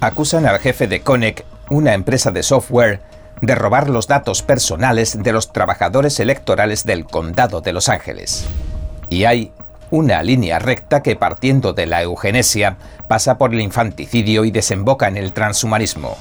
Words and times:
acusan 0.00 0.46
al 0.46 0.58
jefe 0.58 0.86
de 0.86 1.00
Connect, 1.00 1.44
una 1.70 1.94
empresa 1.94 2.30
de 2.30 2.42
software, 2.42 3.00
de 3.40 3.54
robar 3.54 3.90
los 3.90 4.06
datos 4.06 4.42
personales 4.42 5.22
de 5.22 5.32
los 5.32 5.52
trabajadores 5.52 6.20
electorales 6.20 6.84
del 6.84 7.04
condado 7.04 7.60
de 7.60 7.72
Los 7.72 7.88
Ángeles. 7.88 8.46
Y 9.10 9.24
hay 9.24 9.52
una 9.90 10.22
línea 10.22 10.58
recta 10.58 11.02
que 11.02 11.16
partiendo 11.16 11.72
de 11.72 11.86
la 11.86 12.02
eugenesia 12.02 12.76
pasa 13.08 13.38
por 13.38 13.54
el 13.54 13.60
infanticidio 13.60 14.44
y 14.44 14.50
desemboca 14.50 15.08
en 15.08 15.16
el 15.16 15.32
transhumanismo. 15.32 16.16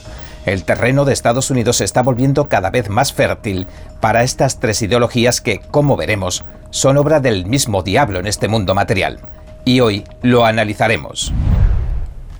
El 0.46 0.64
terreno 0.64 1.06
de 1.06 1.14
Estados 1.14 1.50
Unidos 1.50 1.78
se 1.78 1.86
está 1.86 2.04
volviendo 2.04 2.48
cada 2.48 2.70
vez 2.70 2.90
más 2.90 3.14
fértil 3.14 3.66
para 4.00 4.24
estas 4.24 4.60
tres 4.60 4.82
ideologías 4.84 5.42
que, 5.42 5.60
como 5.60 5.98
veremos, 5.98 6.44
son 6.70 6.98
obra 6.98 7.20
del 7.20 7.48
mismo 7.48 7.82
diablo 7.82 8.20
en 8.20 8.28
este 8.28 8.48
mundo 8.48 8.76
material. 8.76 9.20
Y 9.64 9.80
hoy 9.80 10.04
lo 10.22 10.46
analizaremos. 10.46 11.34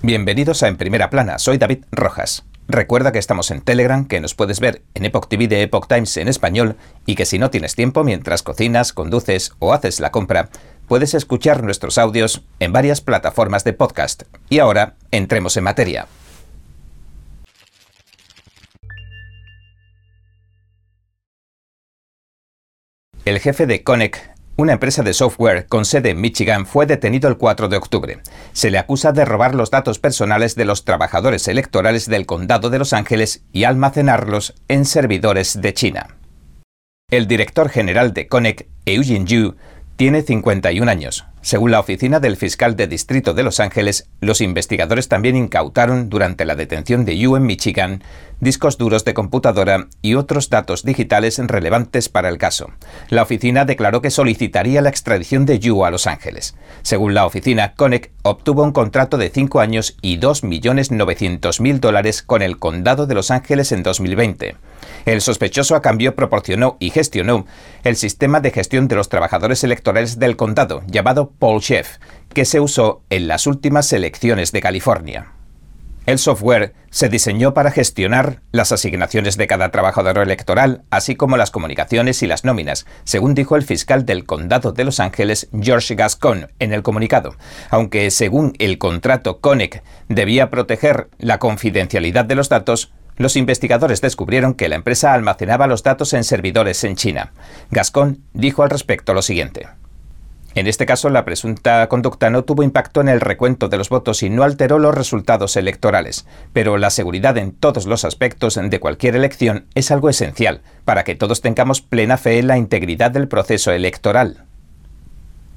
Bienvenidos 0.02 0.62
a 0.62 0.68
En 0.68 0.76
Primera 0.76 1.08
Plana, 1.08 1.38
soy 1.38 1.56
David 1.56 1.84
Rojas. 1.90 2.44
Recuerda 2.68 3.12
que 3.12 3.18
estamos 3.18 3.50
en 3.50 3.62
Telegram, 3.62 4.06
que 4.06 4.20
nos 4.20 4.34
puedes 4.34 4.60
ver 4.60 4.82
en 4.94 5.06
Epoch 5.06 5.26
TV 5.26 5.48
de 5.48 5.62
Epoch 5.62 5.88
Times 5.88 6.16
en 6.18 6.28
español 6.28 6.76
y 7.06 7.14
que 7.14 7.24
si 7.24 7.38
no 7.38 7.50
tienes 7.50 7.74
tiempo 7.74 8.04
mientras 8.04 8.42
cocinas, 8.42 8.92
conduces 8.92 9.54
o 9.58 9.72
haces 9.72 9.98
la 9.98 10.10
compra, 10.10 10.50
puedes 10.86 11.14
escuchar 11.14 11.62
nuestros 11.62 11.96
audios 11.96 12.42
en 12.60 12.72
varias 12.72 13.00
plataformas 13.00 13.64
de 13.64 13.72
podcast. 13.72 14.24
Y 14.50 14.58
ahora, 14.58 14.96
entremos 15.10 15.56
en 15.56 15.64
materia. 15.64 16.06
El 23.24 23.40
jefe 23.40 23.66
de 23.66 23.82
Connect 23.82 24.35
una 24.56 24.72
empresa 24.72 25.02
de 25.02 25.12
software 25.12 25.66
con 25.66 25.84
sede 25.84 26.10
en 26.10 26.20
Michigan 26.20 26.66
fue 26.66 26.86
detenido 26.86 27.28
el 27.28 27.36
4 27.36 27.68
de 27.68 27.76
octubre. 27.76 28.18
Se 28.52 28.70
le 28.70 28.78
acusa 28.78 29.12
de 29.12 29.24
robar 29.24 29.54
los 29.54 29.70
datos 29.70 29.98
personales 29.98 30.54
de 30.54 30.64
los 30.64 30.84
trabajadores 30.84 31.46
electorales 31.46 32.08
del 32.08 32.24
condado 32.24 32.70
de 32.70 32.78
Los 32.78 32.92
Ángeles 32.92 33.44
y 33.52 33.64
almacenarlos 33.64 34.54
en 34.68 34.86
servidores 34.86 35.60
de 35.60 35.74
China. 35.74 36.16
El 37.10 37.28
director 37.28 37.68
general 37.68 38.14
de 38.14 38.28
Connect, 38.28 38.68
Eugene 38.86 39.26
Yu, 39.26 39.56
tiene 39.96 40.22
51 40.22 40.90
años. 40.90 41.26
Según 41.46 41.70
la 41.70 41.78
oficina 41.78 42.18
del 42.18 42.36
fiscal 42.36 42.74
de 42.74 42.88
distrito 42.88 43.32
de 43.32 43.44
Los 43.44 43.60
Ángeles, 43.60 44.08
los 44.20 44.40
investigadores 44.40 45.06
también 45.06 45.36
incautaron 45.36 46.10
durante 46.10 46.44
la 46.44 46.56
detención 46.56 47.04
de 47.04 47.16
Yu 47.16 47.36
en 47.36 47.46
Michigan 47.46 48.02
discos 48.40 48.78
duros 48.78 49.04
de 49.04 49.14
computadora 49.14 49.86
y 50.02 50.14
otros 50.14 50.50
datos 50.50 50.82
digitales 50.82 51.38
relevantes 51.38 52.08
para 52.08 52.28
el 52.28 52.38
caso. 52.38 52.70
La 53.08 53.22
oficina 53.22 53.64
declaró 53.64 54.02
que 54.02 54.10
solicitaría 54.10 54.82
la 54.82 54.88
extradición 54.88 55.46
de 55.46 55.58
Yu 55.58 55.84
a 55.84 55.90
Los 55.90 56.06
Ángeles. 56.06 56.56
Según 56.82 57.14
la 57.14 57.24
oficina, 57.24 57.74
Connect 57.74 58.12
obtuvo 58.22 58.62
un 58.62 58.72
contrato 58.72 59.16
de 59.16 59.30
5 59.30 59.60
años 59.60 59.96
y 60.02 60.18
2.900.000 60.18 61.80
dólares 61.80 62.22
con 62.22 62.42
el 62.42 62.58
condado 62.58 63.06
de 63.06 63.14
Los 63.14 63.30
Ángeles 63.30 63.72
en 63.72 63.82
2020. 63.82 64.56
El 65.06 65.20
sospechoso 65.20 65.76
a 65.76 65.82
cambio 65.82 66.14
proporcionó 66.14 66.76
y 66.80 66.90
gestionó 66.90 67.46
el 67.84 67.96
sistema 67.96 68.40
de 68.40 68.50
gestión 68.50 68.88
de 68.88 68.96
los 68.96 69.08
trabajadores 69.08 69.64
electorales 69.64 70.18
del 70.18 70.36
condado, 70.36 70.82
llamado 70.88 71.32
Paul 71.38 71.60
Chef, 71.60 71.98
que 72.32 72.44
se 72.44 72.60
usó 72.60 73.02
en 73.10 73.28
las 73.28 73.46
últimas 73.46 73.92
elecciones 73.92 74.52
de 74.52 74.60
California. 74.60 75.32
El 76.06 76.20
software 76.20 76.72
se 76.90 77.08
diseñó 77.08 77.52
para 77.52 77.72
gestionar 77.72 78.40
las 78.52 78.70
asignaciones 78.70 79.36
de 79.36 79.48
cada 79.48 79.72
trabajador 79.72 80.18
electoral, 80.18 80.82
así 80.88 81.16
como 81.16 81.36
las 81.36 81.50
comunicaciones 81.50 82.22
y 82.22 82.28
las 82.28 82.44
nóminas, 82.44 82.86
según 83.02 83.34
dijo 83.34 83.56
el 83.56 83.64
fiscal 83.64 84.06
del 84.06 84.24
condado 84.24 84.70
de 84.70 84.84
Los 84.84 85.00
Ángeles, 85.00 85.48
George 85.60 85.96
Gascon, 85.96 86.46
en 86.60 86.72
el 86.72 86.84
comunicado. 86.84 87.34
Aunque 87.70 88.12
según 88.12 88.54
el 88.60 88.78
contrato 88.78 89.40
Connect 89.40 89.84
debía 90.08 90.48
proteger 90.48 91.08
la 91.18 91.38
confidencialidad 91.38 92.24
de 92.24 92.36
los 92.36 92.48
datos, 92.48 92.92
los 93.16 93.34
investigadores 93.34 94.00
descubrieron 94.00 94.54
que 94.54 94.68
la 94.68 94.76
empresa 94.76 95.12
almacenaba 95.12 95.66
los 95.66 95.82
datos 95.82 96.12
en 96.12 96.22
servidores 96.22 96.84
en 96.84 96.94
China. 96.94 97.32
Gascon 97.72 98.22
dijo 98.32 98.62
al 98.62 98.70
respecto 98.70 99.12
lo 99.12 99.22
siguiente. 99.22 99.66
En 100.56 100.66
este 100.66 100.86
caso, 100.86 101.10
la 101.10 101.26
presunta 101.26 101.86
conducta 101.86 102.30
no 102.30 102.44
tuvo 102.44 102.62
impacto 102.62 103.02
en 103.02 103.10
el 103.10 103.20
recuento 103.20 103.68
de 103.68 103.76
los 103.76 103.90
votos 103.90 104.22
y 104.22 104.30
no 104.30 104.42
alteró 104.42 104.78
los 104.78 104.94
resultados 104.94 105.54
electorales, 105.58 106.24
pero 106.54 106.78
la 106.78 106.88
seguridad 106.88 107.36
en 107.36 107.52
todos 107.52 107.84
los 107.84 108.06
aspectos 108.06 108.58
de 108.62 108.80
cualquier 108.80 109.16
elección 109.16 109.66
es 109.74 109.90
algo 109.90 110.08
esencial 110.08 110.62
para 110.86 111.04
que 111.04 111.14
todos 111.14 111.42
tengamos 111.42 111.82
plena 111.82 112.16
fe 112.16 112.38
en 112.38 112.46
la 112.46 112.56
integridad 112.56 113.10
del 113.10 113.28
proceso 113.28 113.70
electoral. 113.70 114.44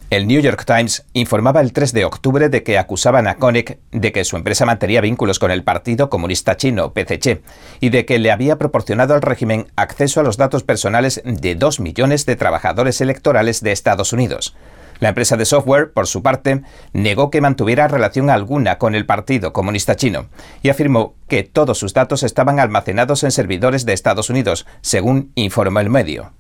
El 0.10 0.28
New 0.28 0.42
York 0.42 0.66
Times 0.66 1.06
informaba 1.14 1.62
el 1.62 1.72
3 1.72 1.94
de 1.94 2.04
octubre 2.04 2.50
de 2.50 2.64
que 2.64 2.78
acusaban 2.78 3.28
a 3.28 3.36
Koenig 3.36 3.80
de 3.92 4.12
que 4.12 4.26
su 4.26 4.36
empresa 4.36 4.66
mantenía 4.66 5.00
vínculos 5.00 5.40
con 5.40 5.52
el 5.52 5.64
Partido 5.64 6.10
Comunista 6.10 6.58
Chino, 6.58 6.92
PCC, 6.92 7.42
y 7.80 7.88
de 7.88 8.04
que 8.04 8.20
le 8.20 8.32
había 8.32 8.58
proporcionado 8.58 9.14
al 9.14 9.22
régimen 9.22 9.68
acceso 9.78 10.20
a 10.20 10.24
los 10.24 10.36
datos 10.36 10.64
personales 10.64 11.22
de 11.24 11.56
dos 11.56 11.80
millones 11.80 12.26
de 12.26 12.36
trabajadores 12.36 13.00
electorales 13.00 13.62
de 13.62 13.72
Estados 13.72 14.12
Unidos. 14.12 14.56
La 15.00 15.10
empresa 15.10 15.38
de 15.38 15.46
software, 15.46 15.92
por 15.92 16.08
su 16.08 16.22
parte, 16.22 16.62
negó 16.94 17.30
que 17.30 17.42
mantuviera 17.42 17.88
relación 17.88 18.30
alguna 18.30 18.78
con 18.78 18.96
el 18.96 19.06
Partido 19.06 19.54
Comunista 19.54 19.96
Chino 19.96 20.28
y 20.62 20.70
afirmó 20.70 21.16
que 21.28 21.44
todos 21.44 21.78
sus 21.78 21.94
datos 21.94 22.24
estaban 22.24 22.60
almacenados 22.60 23.24
en 23.24 23.32
servidores 23.32 23.86
de 23.86 23.94
Estados 23.94 24.30
Unidos, 24.30 24.66
según 24.82 25.32
informó 25.36 25.80
el 25.80 25.90
medio. 25.90 26.34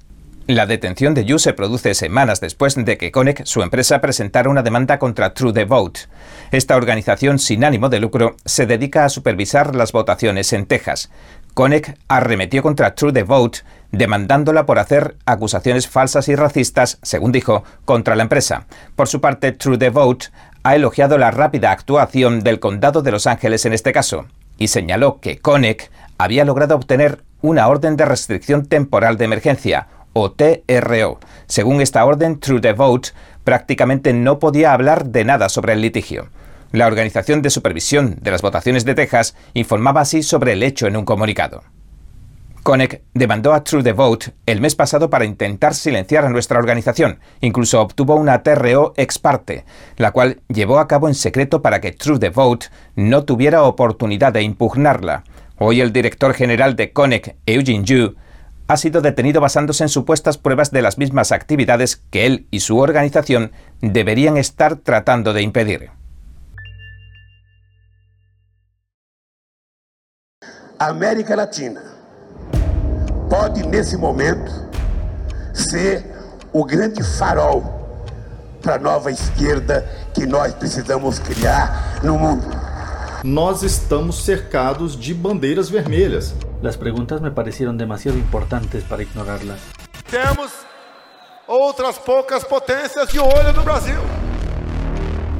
La 0.49 0.65
detención 0.65 1.13
de 1.13 1.25
Yu 1.25 1.37
se 1.37 1.53
produce 1.53 1.93
semanas 1.93 2.41
después 2.41 2.73
de 2.73 2.97
que 2.97 3.11
Connect, 3.11 3.45
su 3.45 3.61
empresa, 3.61 4.01
presentara 4.01 4.49
una 4.49 4.63
demanda 4.63 4.97
contra 4.97 5.35
True 5.35 5.53
the 5.53 5.65
Vote. 5.65 6.01
Esta 6.51 6.75
organización 6.75 7.37
sin 7.37 7.63
ánimo 7.63 7.87
de 7.87 7.99
lucro 7.99 8.35
se 8.45 8.65
dedica 8.65 9.05
a 9.05 9.09
supervisar 9.09 9.75
las 9.75 9.91
votaciones 9.91 10.51
en 10.53 10.65
Texas. 10.65 11.11
Connect 11.53 11.99
arremetió 12.07 12.63
contra 12.63 12.95
True 12.95 13.13
the 13.13 13.21
Vote, 13.21 13.59
demandándola 13.91 14.65
por 14.65 14.79
hacer 14.79 15.15
acusaciones 15.25 15.87
falsas 15.87 16.27
y 16.27 16.35
racistas, 16.35 16.99
según 17.01 17.31
dijo, 17.31 17.63
contra 17.85 18.15
la 18.15 18.23
empresa. 18.23 18.65
Por 18.95 19.07
su 19.07 19.21
parte, 19.21 19.51
True 19.51 19.77
the 19.77 19.89
Vote 19.89 20.27
ha 20.63 20.75
elogiado 20.75 21.17
la 21.17 21.31
rápida 21.31 21.71
actuación 21.71 22.41
del 22.41 22.59
condado 22.59 23.01
de 23.01 23.11
Los 23.11 23.27
Ángeles 23.27 23.65
en 23.65 23.73
este 23.73 23.91
caso 23.91 24.25
y 24.57 24.67
señaló 24.67 25.19
que 25.19 25.39
Connect 25.39 25.91
había 26.17 26.45
logrado 26.45 26.75
obtener 26.75 27.23
una 27.41 27.67
orden 27.67 27.95
de 27.95 28.05
restricción 28.05 28.65
temporal 28.65 29.17
de 29.17 29.25
emergencia, 29.25 29.87
o 30.13 30.31
TRO. 30.31 31.19
Según 31.47 31.81
esta 31.81 32.05
orden, 32.05 32.39
True 32.39 32.61
the 32.61 32.73
Vote 32.73 33.09
prácticamente 33.43 34.13
no 34.13 34.39
podía 34.39 34.73
hablar 34.73 35.05
de 35.05 35.23
nada 35.23 35.49
sobre 35.49 35.73
el 35.73 35.81
litigio. 35.81 36.29
La 36.71 36.87
Organización 36.87 37.41
de 37.41 37.49
Supervisión 37.49 38.17
de 38.21 38.31
las 38.31 38.41
Votaciones 38.41 38.85
de 38.85 38.95
Texas 38.95 39.35
informaba 39.53 40.01
así 40.01 40.21
sobre 40.21 40.53
el 40.53 40.63
hecho 40.63 40.87
en 40.87 40.97
un 40.97 41.05
comunicado. 41.05 41.63
Connect 42.63 43.03
demandó 43.13 43.53
a 43.53 43.63
True 43.63 43.83
the 43.83 43.93
Vote 43.93 44.33
el 44.45 44.61
mes 44.61 44.75
pasado 44.75 45.09
para 45.09 45.25
intentar 45.25 45.73
silenciar 45.73 46.25
a 46.25 46.29
nuestra 46.29 46.59
organización. 46.59 47.19
Incluso 47.41 47.81
obtuvo 47.81 48.15
una 48.15 48.43
TRO 48.43 48.93
ex 48.97 49.17
parte, 49.17 49.65
la 49.97 50.11
cual 50.11 50.41
llevó 50.47 50.79
a 50.79 50.87
cabo 50.87 51.07
en 51.07 51.15
secreto 51.15 51.61
para 51.61 51.79
que 51.81 51.91
True 51.91 52.19
the 52.19 52.29
Vote 52.29 52.67
no 52.95 53.23
tuviera 53.23 53.63
oportunidad 53.63 54.33
de 54.33 54.43
impugnarla. 54.43 55.23
Hoy 55.57 55.81
el 55.81 55.93
director 55.93 56.33
general 56.33 56.75
de 56.75 56.91
Connect, 56.91 57.37
Eugene 57.45 57.85
Yu, 57.85 58.15
ha 58.67 58.77
sido 58.77 59.01
detenido 59.01 59.41
basándose 59.41 59.83
en 59.83 59.89
supuestas 59.89 60.37
pruebas 60.37 60.71
de 60.71 60.81
las 60.81 60.97
mismas 60.97 61.31
actividades 61.31 62.03
que 62.11 62.25
él 62.25 62.47
y 62.51 62.59
su 62.59 62.77
organización 62.77 63.51
deberían 63.81 64.37
estar 64.37 64.75
tratando 64.75 65.33
de 65.33 65.41
impedir. 65.41 65.89
América 70.77 71.35
Latina 71.35 71.88
pode, 73.29 73.65
nesse 73.65 73.95
momento, 73.95 74.51
ser 75.53 76.05
o 76.51 76.65
grande 76.65 77.03
farol 77.03 77.63
para 78.61 78.75
a 78.75 78.79
nova 78.79 79.11
esquerda 79.11 79.87
que 80.13 80.25
nós 80.25 80.53
precisamos 80.53 81.19
criar 81.19 81.99
no 82.03 82.17
mundo. 82.17 82.47
Nós 83.23 83.63
estamos 83.63 84.23
cercados 84.23 84.99
de 84.99 85.13
bandeiras 85.13 85.69
vermelhas. 85.69 86.33
Las 86.61 86.75
preguntas 86.75 87.21
me 87.21 87.31
parecieron 87.31 87.77
demasiado 87.77 88.17
importantes 88.17 88.83
para 88.83 89.03
ignorarlas. 89.03 89.59
Temos 90.09 90.51
outras 91.47 91.97
poucas 91.97 92.43
potências 92.43 93.09
de 93.09 93.19
olho 93.19 93.53
no 93.53 93.63
Brasil. 93.63 93.99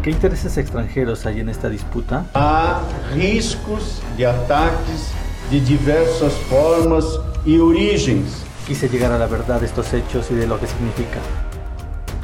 ¿Qué 0.04 0.12
intereses 0.12 0.58
extranjeros 0.58 1.26
hay 1.26 1.40
en 1.42 1.50
esta 1.50 1.70
disputa? 1.70 2.26
Há 2.34 2.82
riscos 3.14 4.02
de 4.16 4.26
ataques 4.26 5.12
de 5.50 5.60
diversas 5.60 6.34
formas 6.50 7.04
e 7.50 7.60
origens. 7.60 8.46
Quise 8.68 8.88
llegar 8.88 9.12
a 9.12 9.18
la 9.18 9.26
verdad 9.26 9.60
de 9.60 9.66
estos 9.66 9.92
hechos 9.92 10.30
y 10.30 10.36
de 10.36 10.46
lo 10.46 10.60
que 10.60 10.68
significa. 10.68 11.20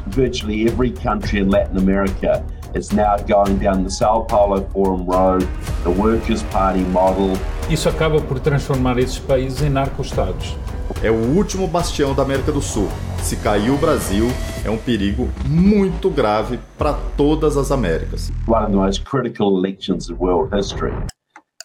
Virtually 0.06 0.68
every 0.68 0.92
country 0.92 1.40
in 1.40 1.50
Latin 1.50 1.76
America 1.78 2.44
is 2.76 2.92
now 2.92 3.16
going 3.26 3.58
down 3.58 3.82
the 3.82 3.90
Sao 3.90 4.20
Paulo 4.20 4.64
Forum 4.72 5.04
Road, 5.04 5.44
the 5.82 5.90
Workers' 5.90 6.44
Party 6.52 6.84
model. 6.92 7.36
Isso 7.68 7.88
acaba 7.88 8.20
por 8.20 8.38
transformar 8.38 8.98
esses 8.98 9.18
países 9.18 9.62
em 9.62 9.68
narco-estados. 9.68 10.56
É 11.02 11.10
o 11.10 11.36
último 11.36 11.66
bastião 11.66 12.14
da 12.14 12.22
América 12.22 12.52
do 12.52 12.62
Sul. 12.62 12.88
Se 13.20 13.36
cair 13.38 13.70
o 13.70 13.76
Brasil, 13.78 14.28
é 14.64 14.70
um 14.70 14.78
perigo 14.78 15.28
muito 15.44 16.08
grave 16.08 16.60
para 16.78 16.94
todas 17.16 17.56
as 17.56 17.72
Américas. 17.72 18.30
One 18.46 18.62
of 18.62 18.70
the 18.70 18.76
most 18.76 19.04
critical 19.04 19.58
elections 19.58 20.08
in 20.08 20.14
world 20.20 20.54
history. 20.56 20.94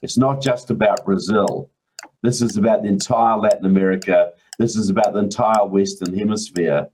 It's 0.01 0.17
not 0.17 0.43
just 0.43 0.71
about 0.71 1.05
Brazil. 1.05 1.69
This 2.23 2.41
is 2.41 2.57
about 2.57 2.83
the 2.83 2.89
entire 2.89 3.37
Latin 3.37 3.65
America. 3.65 4.31
This 4.59 4.75
is 4.75 4.89
about 4.89 5.13
the 5.13 5.19
entire 5.19 5.65
Western 5.65 6.17
Hemisphere. 6.17 6.87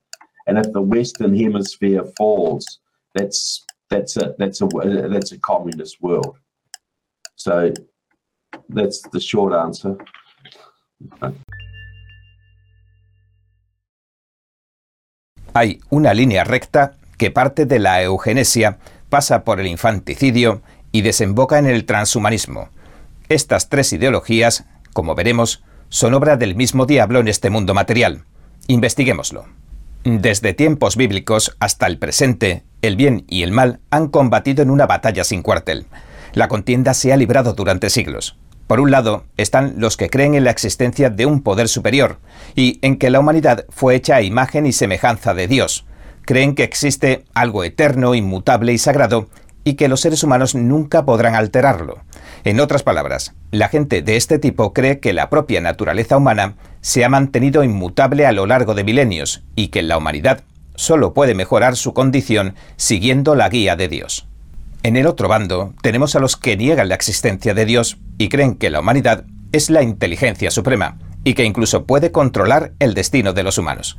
And 0.48 0.58
if 0.58 0.72
the 0.72 0.82
Western 0.82 1.36
Hemisphere 1.36 2.04
falls, 2.18 2.80
that's 3.14 3.66
that's 3.90 4.18
a 4.18 4.36
that's 4.38 4.62
a 4.62 4.68
that's 5.10 5.32
a 5.32 5.40
communist 5.40 6.02
world. 6.02 6.38
So 7.36 7.74
that's 8.70 9.02
the 9.12 9.20
short 9.20 9.54
answer. 9.54 9.98
Hay 15.54 15.80
una 15.90 16.14
línea 16.14 16.44
recta 16.44 16.98
que 17.18 17.32
parte 17.32 17.66
de 17.66 17.80
la 17.80 18.02
eugenesia, 18.04 18.78
pasa 19.10 19.44
por 19.44 19.60
el 19.60 19.68
infanticidio 19.68 20.62
y 20.92 21.02
desemboca 21.02 21.58
en 21.58 21.66
el 21.66 21.86
transhumanismo. 21.86 22.70
Estas 23.30 23.70
tres 23.70 23.92
ideologías, 23.92 24.66
como 24.98 25.14
veremos, 25.14 25.62
son 25.90 26.16
obra 26.16 26.38
del 26.38 26.56
mismo 26.56 26.88
diablo 26.88 27.20
en 27.20 27.28
este 27.28 27.52
mundo 27.52 27.76
material. 27.76 28.24
Investiguémoslo. 28.66 29.46
Desde 30.04 30.56
tiempos 30.56 30.96
bíblicos 30.96 31.56
hasta 31.60 31.86
el 31.86 32.00
presente, 32.00 32.64
el 32.82 32.96
bien 32.96 33.24
y 33.30 33.44
el 33.44 33.52
mal 33.52 33.80
han 33.92 34.08
combatido 34.08 34.64
en 34.64 34.72
una 34.72 34.88
batalla 34.88 35.24
sin 35.24 35.44
cuartel. 35.44 35.86
La 36.34 36.48
contienda 36.48 36.96
se 36.96 37.14
ha 37.14 37.18
librado 37.18 37.54
durante 37.54 37.92
siglos. 37.92 38.40
Por 38.66 38.80
un 38.80 38.90
lado, 38.90 39.26
están 39.38 39.76
los 39.78 39.98
que 39.98 40.10
creen 40.10 40.34
en 40.34 40.46
la 40.46 40.50
existencia 40.50 41.12
de 41.12 41.28
un 41.28 41.44
poder 41.44 41.68
superior 41.68 42.18
y 42.56 42.80
en 42.82 42.98
que 42.98 43.12
la 43.12 43.20
humanidad 43.20 43.66
fue 43.70 43.94
hecha 43.94 44.16
a 44.16 44.24
imagen 44.24 44.66
y 44.66 44.72
semejanza 44.72 45.36
de 45.36 45.48
Dios. 45.48 45.86
Creen 46.24 46.56
que 46.56 46.64
existe 46.64 47.24
algo 47.36 47.64
eterno, 47.64 48.16
inmutable 48.16 48.74
y 48.74 48.80
sagrado 48.80 49.30
y 49.64 49.76
que 49.76 49.90
los 49.90 50.02
seres 50.02 50.24
humanos 50.24 50.56
nunca 50.56 51.06
podrán 51.06 51.36
alterarlo. 51.36 52.00
En 52.44 52.60
otras 52.60 52.84
palabras, 52.84 53.34
la 53.52 53.70
gente 53.70 54.02
de 54.02 54.16
este 54.16 54.40
tipo 54.40 54.74
cree 54.74 55.00
que 55.00 55.14
la 55.14 55.30
propia 55.30 55.62
naturaleza 55.62 56.18
humana 56.18 56.56
se 56.82 57.04
ha 57.04 57.10
mantenido 57.10 57.64
inmutable 57.64 58.26
a 58.26 58.32
lo 58.32 58.46
largo 58.46 58.74
de 58.74 58.84
milenios 58.84 59.44
y 59.56 59.68
que 59.68 59.82
la 59.82 59.98
humanidad 59.98 60.44
solo 60.76 61.14
puede 61.14 61.34
mejorar 61.34 61.76
su 61.76 61.94
condición 61.94 62.56
siguiendo 62.76 63.36
la 63.36 63.50
guía 63.50 63.76
de 63.76 63.88
Dios. 63.88 64.28
En 64.84 64.96
el 64.96 65.08
otro 65.08 65.28
bando 65.28 65.74
tenemos 65.82 66.16
a 66.16 66.20
los 66.20 66.38
que 66.38 66.56
niegan 66.56 66.88
la 66.88 66.96
existencia 66.96 67.54
de 67.54 67.66
Dios 67.66 67.98
y 68.18 68.30
creen 68.30 68.56
que 68.56 68.70
la 68.70 68.80
humanidad 68.80 69.26
es 69.52 69.70
la 69.70 69.82
inteligencia 69.82 70.52
suprema 70.52 70.98
y 71.24 71.34
que 71.34 71.44
incluso 71.44 71.86
puede 71.86 72.12
controlar 72.12 72.74
el 72.80 72.94
destino 72.94 73.34
de 73.34 73.44
los 73.44 73.58
humanos. 73.58 73.98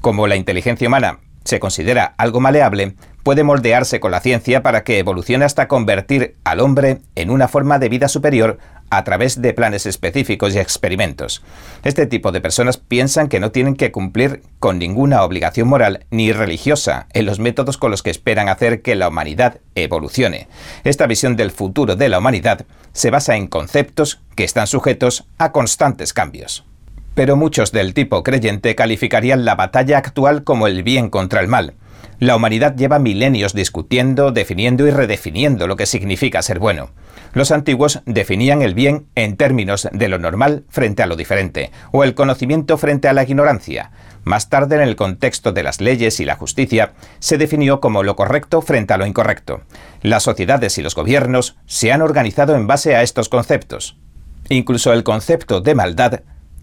Como 0.00 0.26
la 0.26 0.36
inteligencia 0.36 0.88
humana 0.88 1.20
se 1.44 1.60
considera 1.60 2.14
algo 2.16 2.40
maleable, 2.40 2.96
puede 3.24 3.42
moldearse 3.42 3.98
con 3.98 4.12
la 4.12 4.20
ciencia 4.20 4.62
para 4.62 4.84
que 4.84 4.98
evolucione 4.98 5.44
hasta 5.44 5.66
convertir 5.66 6.36
al 6.44 6.60
hombre 6.60 7.00
en 7.16 7.30
una 7.30 7.48
forma 7.48 7.80
de 7.80 7.88
vida 7.88 8.06
superior 8.06 8.58
a 8.90 9.02
través 9.02 9.40
de 9.40 9.54
planes 9.54 9.86
específicos 9.86 10.54
y 10.54 10.58
experimentos. 10.58 11.42
Este 11.82 12.06
tipo 12.06 12.32
de 12.32 12.42
personas 12.42 12.76
piensan 12.76 13.28
que 13.28 13.40
no 13.40 13.50
tienen 13.50 13.76
que 13.76 13.90
cumplir 13.90 14.42
con 14.60 14.78
ninguna 14.78 15.22
obligación 15.22 15.66
moral 15.66 16.04
ni 16.10 16.32
religiosa 16.32 17.08
en 17.12 17.26
los 17.26 17.40
métodos 17.40 17.78
con 17.78 17.90
los 17.90 18.02
que 18.02 18.10
esperan 18.10 18.48
hacer 18.48 18.82
que 18.82 18.94
la 18.94 19.08
humanidad 19.08 19.58
evolucione. 19.74 20.46
Esta 20.84 21.06
visión 21.06 21.34
del 21.34 21.50
futuro 21.50 21.96
de 21.96 22.10
la 22.10 22.18
humanidad 22.18 22.66
se 22.92 23.10
basa 23.10 23.36
en 23.36 23.46
conceptos 23.46 24.20
que 24.36 24.44
están 24.44 24.66
sujetos 24.66 25.24
a 25.38 25.50
constantes 25.50 26.12
cambios. 26.12 26.64
Pero 27.14 27.36
muchos 27.36 27.72
del 27.72 27.94
tipo 27.94 28.22
creyente 28.22 28.74
calificarían 28.74 29.44
la 29.44 29.54
batalla 29.54 29.98
actual 29.98 30.44
como 30.44 30.66
el 30.66 30.82
bien 30.82 31.10
contra 31.10 31.40
el 31.40 31.48
mal, 31.48 31.74
la 32.18 32.36
humanidad 32.36 32.76
lleva 32.76 32.98
milenios 32.98 33.54
discutiendo, 33.54 34.32
definiendo 34.32 34.86
y 34.86 34.90
redefiniendo 34.90 35.66
lo 35.66 35.76
que 35.76 35.86
significa 35.86 36.42
ser 36.42 36.58
bueno. 36.58 36.90
Los 37.32 37.50
antiguos 37.50 38.00
definían 38.06 38.62
el 38.62 38.74
bien 38.74 39.06
en 39.14 39.36
términos 39.36 39.88
de 39.92 40.08
lo 40.08 40.18
normal 40.18 40.64
frente 40.68 41.02
a 41.02 41.06
lo 41.06 41.16
diferente, 41.16 41.72
o 41.90 42.04
el 42.04 42.14
conocimiento 42.14 42.78
frente 42.78 43.08
a 43.08 43.12
la 43.12 43.24
ignorancia. 43.24 43.90
Más 44.22 44.48
tarde, 44.48 44.76
en 44.76 44.82
el 44.82 44.96
contexto 44.96 45.52
de 45.52 45.62
las 45.62 45.80
leyes 45.80 46.20
y 46.20 46.24
la 46.24 46.36
justicia, 46.36 46.92
se 47.18 47.36
definió 47.36 47.80
como 47.80 48.02
lo 48.02 48.16
correcto 48.16 48.62
frente 48.62 48.94
a 48.94 48.96
lo 48.96 49.06
incorrecto. 49.06 49.62
Las 50.00 50.22
sociedades 50.22 50.78
y 50.78 50.82
los 50.82 50.94
gobiernos 50.94 51.56
se 51.66 51.92
han 51.92 52.02
organizado 52.02 52.54
en 52.54 52.66
base 52.66 52.94
a 52.94 53.02
estos 53.02 53.28
conceptos. 53.28 53.98
Incluso 54.48 54.92
el 54.92 55.04
concepto 55.04 55.60
de 55.60 55.74
maldad 55.74 56.20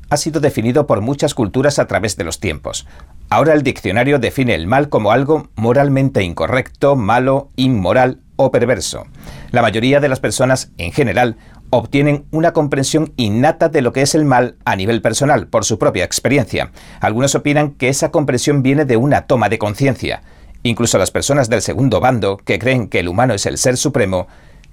ha 0.09 0.17
sido 0.17 0.41
definido 0.41 0.87
por 0.87 1.01
muchas 1.01 1.33
culturas 1.33 1.79
a 1.79 1.87
través 1.87 2.17
de 2.17 2.25
los 2.25 2.39
tiempos. 2.39 2.85
Ahora 3.33 3.53
el 3.53 3.63
diccionario 3.63 4.19
define 4.19 4.55
el 4.55 4.67
mal 4.67 4.89
como 4.89 5.13
algo 5.13 5.47
moralmente 5.55 6.21
incorrecto, 6.21 6.97
malo, 6.97 7.47
inmoral 7.55 8.19
o 8.35 8.51
perverso. 8.51 9.05
La 9.51 9.61
mayoría 9.61 10.01
de 10.01 10.09
las 10.09 10.19
personas, 10.19 10.73
en 10.77 10.91
general, 10.91 11.37
obtienen 11.69 12.25
una 12.31 12.51
comprensión 12.51 13.13
innata 13.15 13.69
de 13.69 13.81
lo 13.81 13.93
que 13.93 14.01
es 14.01 14.15
el 14.15 14.25
mal 14.25 14.57
a 14.65 14.75
nivel 14.75 15.01
personal, 15.01 15.47
por 15.47 15.63
su 15.63 15.79
propia 15.79 16.03
experiencia. 16.03 16.73
Algunos 16.99 17.33
opinan 17.33 17.71
que 17.71 17.87
esa 17.87 18.11
comprensión 18.11 18.63
viene 18.63 18.83
de 18.83 18.97
una 18.97 19.21
toma 19.27 19.47
de 19.47 19.59
conciencia. 19.59 20.23
Incluso 20.63 20.97
las 20.97 21.11
personas 21.11 21.49
del 21.49 21.61
segundo 21.61 22.01
bando, 22.01 22.35
que 22.35 22.59
creen 22.59 22.89
que 22.89 22.99
el 22.99 23.07
humano 23.07 23.33
es 23.33 23.45
el 23.45 23.57
ser 23.57 23.77
supremo, 23.77 24.27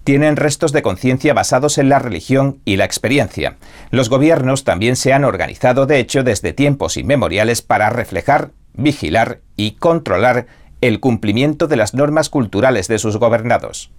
tienen 0.08 0.37
restos 0.37 0.72
de 0.72 0.81
conciencia 0.81 1.34
basados 1.34 1.76
en 1.76 1.90
la 1.90 1.99
religión 1.99 2.62
y 2.64 2.76
la 2.76 2.87
experiencia. 2.87 3.58
Los 3.90 4.08
gobiernos 4.08 4.64
también 4.64 4.96
se 4.96 5.12
han 5.12 5.22
organizado, 5.22 5.84
de 5.84 5.99
hecho, 5.99 6.22
desde 6.22 6.55
tiempos 6.55 6.96
inmemoriales 6.96 7.60
para 7.60 7.90
reflejar, 7.90 8.52
vigilar 8.72 9.43
y 9.55 9.72
controlar 9.72 10.46
el 10.81 10.99
cumplimiento 11.00 11.66
de 11.66 11.76
las 11.76 11.93
normas 11.93 12.31
culturales 12.31 12.88
de 12.88 12.99
sus 12.99 13.19
gobernados. 13.19 13.90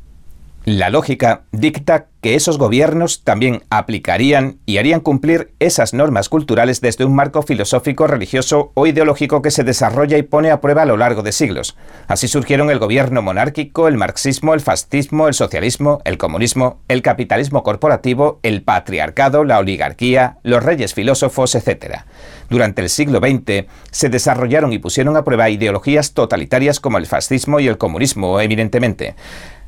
La 0.71 0.91
lógica 0.91 1.45
dicta 1.51 2.09
que 2.21 2.35
esos 2.35 2.59
gobiernos 2.59 3.23
también 3.23 3.63
aplicarían 3.71 4.59
y 4.67 4.77
harían 4.77 4.99
cumplir 4.99 5.51
esas 5.57 5.95
normas 5.95 6.29
culturales 6.29 6.79
desde 6.79 7.05
un 7.05 7.15
marco 7.15 7.41
filosófico, 7.41 8.05
religioso 8.05 8.71
o 8.75 8.85
ideológico 8.85 9.41
que 9.41 9.49
se 9.49 9.63
desarrolla 9.63 10.19
y 10.19 10.21
pone 10.21 10.51
a 10.51 10.61
prueba 10.61 10.83
a 10.83 10.85
lo 10.85 10.95
largo 10.95 11.23
de 11.23 11.31
siglos. 11.31 11.75
Así 12.07 12.27
surgieron 12.27 12.69
el 12.69 12.77
gobierno 12.77 13.23
monárquico, 13.23 13.87
el 13.87 13.97
marxismo, 13.97 14.53
el 14.53 14.61
fascismo, 14.61 15.27
el 15.27 15.33
socialismo, 15.33 16.01
el 16.05 16.19
comunismo, 16.19 16.81
el 16.87 17.01
capitalismo 17.01 17.63
corporativo, 17.63 18.39
el 18.43 18.61
patriarcado, 18.61 19.45
la 19.45 19.57
oligarquía, 19.57 20.37
los 20.43 20.61
reyes 20.61 20.93
filósofos, 20.93 21.55
etc. 21.55 22.01
Durante 22.47 22.83
el 22.83 22.89
siglo 22.89 23.17
XX 23.17 23.65
se 23.89 24.09
desarrollaron 24.09 24.71
y 24.71 24.77
pusieron 24.77 25.17
a 25.17 25.23
prueba 25.23 25.49
ideologías 25.49 26.13
totalitarias 26.13 26.79
como 26.79 26.99
el 26.99 27.07
fascismo 27.07 27.59
y 27.59 27.67
el 27.67 27.79
comunismo, 27.79 28.39
evidentemente. 28.39 29.15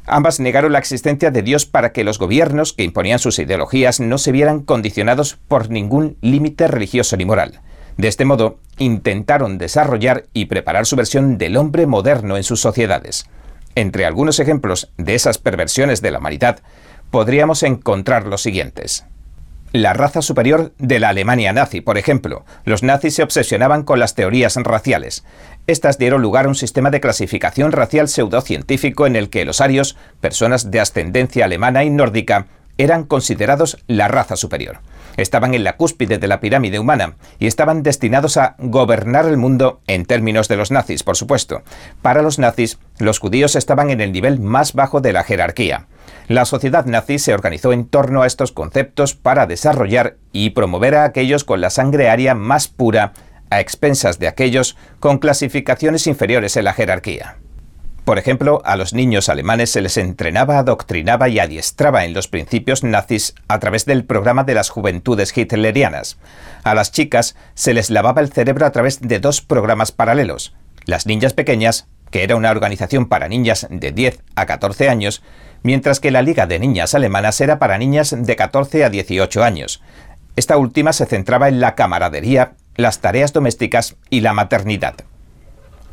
Ambas 0.06 0.40
negaron 0.40 0.72
la 0.72 0.80
existencia 0.80 1.32
de 1.32 1.42
Dios 1.42 1.66
para 1.66 1.92
que 1.92 2.04
los 2.04 2.20
gobiernos 2.20 2.74
que 2.74 2.84
imponían 2.84 3.20
sus 3.20 3.40
ideologías 3.40 4.00
no 4.00 4.18
se 4.18 4.32
vieran 4.32 4.62
condicionados 4.62 5.38
por 5.48 5.70
ningún 5.70 6.18
límite 6.22 6.68
religioso 6.68 7.18
ni 7.18 7.26
moral. 7.26 7.62
De 7.98 8.08
este 8.08 8.26
modo, 8.26 8.58
intentaron 8.78 9.58
desarrollar 9.58 10.26
y 10.34 10.46
preparar 10.46 10.86
su 10.86 10.96
versión 10.96 11.38
del 11.38 11.58
hombre 11.58 11.86
moderno 11.86 12.38
en 12.38 12.44
sus 12.44 12.60
sociedades. 12.60 13.26
Entre 13.76 14.06
algunos 14.06 14.40
ejemplos 14.40 14.92
de 14.98 15.16
esas 15.16 15.38
perversiones 15.38 16.02
de 16.02 16.12
la 16.12 16.20
humanidad, 16.20 16.60
podríamos 17.12 17.64
encontrar 17.64 18.26
los 18.26 18.42
siguientes 18.42 19.06
la 19.74 19.94
raza 19.94 20.22
superior 20.22 20.74
de 20.78 21.00
la 21.00 21.10
Alemania 21.10 21.54
nazi, 21.54 21.82
por 21.82 21.98
ejemplo. 21.98 22.46
Los 22.66 22.84
nazis 22.84 23.16
se 23.16 23.24
obsesionaban 23.24 23.84
con 23.84 24.00
las 24.00 24.16
teorías 24.16 24.56
raciales. 24.56 25.24
Estas 25.68 25.98
dieron 25.98 26.22
lugar 26.22 26.46
a 26.46 26.50
un 26.50 26.56
sistema 26.56 26.90
de 26.90 27.00
clasificación 27.00 27.72
racial 27.72 28.08
pseudocientífico 28.08 29.08
en 29.08 29.16
el 29.16 29.30
que 29.30 29.46
los 29.46 29.62
arios, 29.62 29.96
personas 30.20 30.72
de 30.72 30.80
ascendencia 30.80 31.46
alemana 31.46 31.84
y 31.84 31.90
nórdica, 31.90 32.48
eran 32.78 33.04
considerados 33.04 33.78
la 33.88 34.08
raza 34.08 34.36
superior. 34.36 34.80
Estaban 35.18 35.54
en 35.54 35.64
la 35.64 35.78
cúspide 35.78 36.18
de 36.18 36.28
la 36.28 36.40
pirámide 36.40 36.80
humana 36.80 37.16
y 37.40 37.48
estaban 37.48 37.84
destinados 37.84 38.38
a 38.38 38.56
gobernar 38.60 39.26
el 39.26 39.38
mundo 39.38 39.82
en 39.88 40.06
términos 40.06 40.48
de 40.48 40.58
los 40.58 40.72
nazis, 40.72 41.04
por 41.04 41.18
supuesto. 41.18 41.64
Para 42.02 42.22
los 42.22 42.40
nazis, 42.40 42.80
los 43.00 43.20
judíos 43.20 43.56
estaban 43.56 43.90
en 43.90 44.02
el 44.02 44.12
nivel 44.12 44.40
más 44.40 44.74
bajo 44.74 45.02
de 45.02 45.14
la 45.14 45.24
jerarquía. 45.24 45.88
La 46.28 46.46
sociedad 46.46 46.86
nazi 46.86 47.20
se 47.20 47.34
organizó 47.34 47.74
en 47.74 47.86
torno 47.86 48.22
a 48.22 48.28
estos 48.28 48.52
conceptos 48.52 49.16
para 49.16 49.48
desarrollar 49.48 50.18
y 50.32 50.52
promover 50.52 50.96
a 50.96 51.04
aquellos 51.04 51.44
con 51.44 51.62
la 51.62 51.70
sangre 51.70 52.10
aria 52.10 52.36
más 52.36 52.68
pura 52.68 53.14
a 53.50 53.60
expensas 53.60 54.18
de 54.18 54.28
aquellos 54.28 54.78
con 55.00 55.20
clasificaciones 55.20 56.08
inferiores 56.08 56.56
en 56.56 56.66
la 56.66 56.74
jerarquía. 56.74 57.41
Por 58.12 58.20
ejemplo, 58.20 58.62
a 58.66 58.76
los 58.76 58.94
niños 58.94 59.30
alemanes 59.30 59.70
se 59.70 59.80
les 59.80 59.96
entrenaba, 59.96 60.58
adoctrinaba 60.58 61.30
y 61.30 61.40
adiestraba 61.40 62.04
en 62.04 62.14
los 62.14 62.28
principios 62.28 62.84
nazis 62.84 63.36
a 63.48 63.58
través 63.60 63.86
del 63.86 64.04
programa 64.04 64.44
de 64.44 64.54
las 64.54 64.70
juventudes 64.70 65.32
hitlerianas. 65.38 66.18
A 66.66 66.76
las 66.76 66.92
chicas 66.92 67.38
se 67.54 67.74
les 67.74 67.90
lavaba 67.90 68.20
el 68.20 68.30
cerebro 68.30 68.66
a 68.66 68.72
través 68.74 69.00
de 69.00 69.22
dos 69.22 69.42
programas 69.42 69.94
paralelos. 69.94 70.54
Las 70.84 71.06
niñas 71.06 71.32
pequeñas, 71.32 71.88
que 72.10 72.24
era 72.24 72.36
una 72.36 72.52
organización 72.52 73.08
para 73.08 73.30
niñas 73.30 73.66
de 73.70 73.94
10 73.94 74.20
a 74.36 74.46
14 74.46 74.90
años, 74.90 75.24
mientras 75.64 76.02
que 76.02 76.12
la 76.12 76.22
Liga 76.22 76.48
de 76.48 76.60
Niñas 76.60 76.94
Alemanas 76.94 77.40
era 77.40 77.60
para 77.60 77.78
niñas 77.78 78.14
de 78.14 78.36
14 78.36 78.84
a 78.84 78.90
18 78.90 79.42
años. 79.42 79.82
Esta 80.36 80.58
última 80.58 80.92
se 80.92 81.06
centraba 81.06 81.48
en 81.48 81.62
la 81.62 81.76
camaradería, 81.76 82.56
las 82.76 83.00
tareas 83.00 83.32
domésticas 83.32 83.96
y 84.10 84.20
la 84.20 84.34
maternidad. 84.34 84.96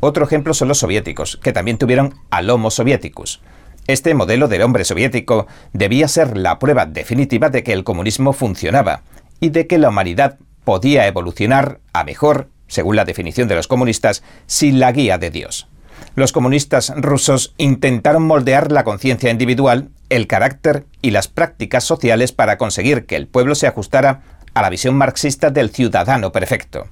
Otro 0.01 0.25
ejemplo 0.25 0.53
son 0.53 0.69
los 0.69 0.79
soviéticos, 0.79 1.37
que 1.43 1.51
también 1.51 1.77
tuvieron 1.77 2.15
al 2.31 2.49
Homo 2.49 2.71
Soviéticos. 2.71 3.41
Este 3.87 4.13
modelo 4.13 4.47
del 4.47 4.61
hombre 4.61 4.85
soviético 4.85 5.47
debía 5.73 6.07
ser 6.07 6.37
la 6.37 6.59
prueba 6.59 6.85
definitiva 6.85 7.49
de 7.49 7.63
que 7.63 7.73
el 7.73 7.83
comunismo 7.83 8.33
funcionaba 8.33 9.01
y 9.39 9.49
de 9.49 9.67
que 9.67 9.77
la 9.77 9.89
humanidad 9.89 10.37
podía 10.63 11.07
evolucionar 11.07 11.79
a 11.91 12.03
mejor, 12.03 12.49
según 12.67 12.95
la 12.95 13.05
definición 13.05 13.47
de 13.47 13.55
los 13.55 13.67
comunistas, 13.67 14.23
sin 14.45 14.79
la 14.79 14.91
guía 14.91 15.17
de 15.17 15.31
Dios. 15.31 15.67
Los 16.15 16.31
comunistas 16.31 16.93
rusos 16.95 17.53
intentaron 17.57 18.23
moldear 18.23 18.71
la 18.71 18.83
conciencia 18.83 19.31
individual, 19.31 19.89
el 20.09 20.27
carácter 20.27 20.85
y 21.01 21.11
las 21.11 21.27
prácticas 21.27 21.83
sociales 21.83 22.31
para 22.31 22.57
conseguir 22.57 23.05
que 23.05 23.15
el 23.15 23.27
pueblo 23.27 23.55
se 23.55 23.67
ajustara 23.67 24.21
a 24.53 24.61
la 24.61 24.69
visión 24.69 24.95
marxista 24.95 25.49
del 25.49 25.71
ciudadano 25.71 26.31
perfecto. 26.31 26.87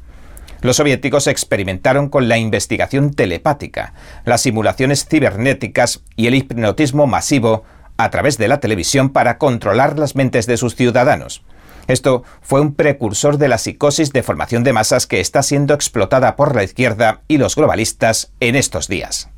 Los 0.67 0.75
soviéticos 0.75 1.27
experimentaron 1.27 2.09
con 2.09 2.27
la 2.27 2.37
investigación 2.37 3.13
telepática, 3.13 3.93
las 4.25 4.41
simulaciones 4.41 5.07
cibernéticas 5.09 6.01
y 6.17 6.27
el 6.27 6.35
hipnotismo 6.35 7.07
masivo 7.07 7.63
a 7.95 8.09
través 8.09 8.37
de 8.37 8.49
la 8.49 8.59
televisión 8.59 9.11
para 9.11 9.37
controlar 9.37 9.97
las 9.97 10.17
mentes 10.17 10.45
de 10.45 10.57
sus 10.57 10.75
ciudadanos. 10.75 11.41
Esto 11.87 12.23
fue 12.41 12.59
un 12.59 12.73
precursor 12.75 13.37
de 13.37 13.47
la 13.47 13.59
psicosis 13.59 14.11
de 14.11 14.23
formación 14.23 14.65
de 14.65 14.73
masas 14.73 15.07
que 15.07 15.21
está 15.21 15.41
siendo 15.41 15.73
explotada 15.73 16.35
por 16.35 16.53
la 16.53 16.65
izquierda 16.65 17.21
y 17.29 17.37
los 17.37 17.55
globalistas 17.55 18.33
en 18.41 18.57
estos 18.57 18.89
días. 18.89 19.29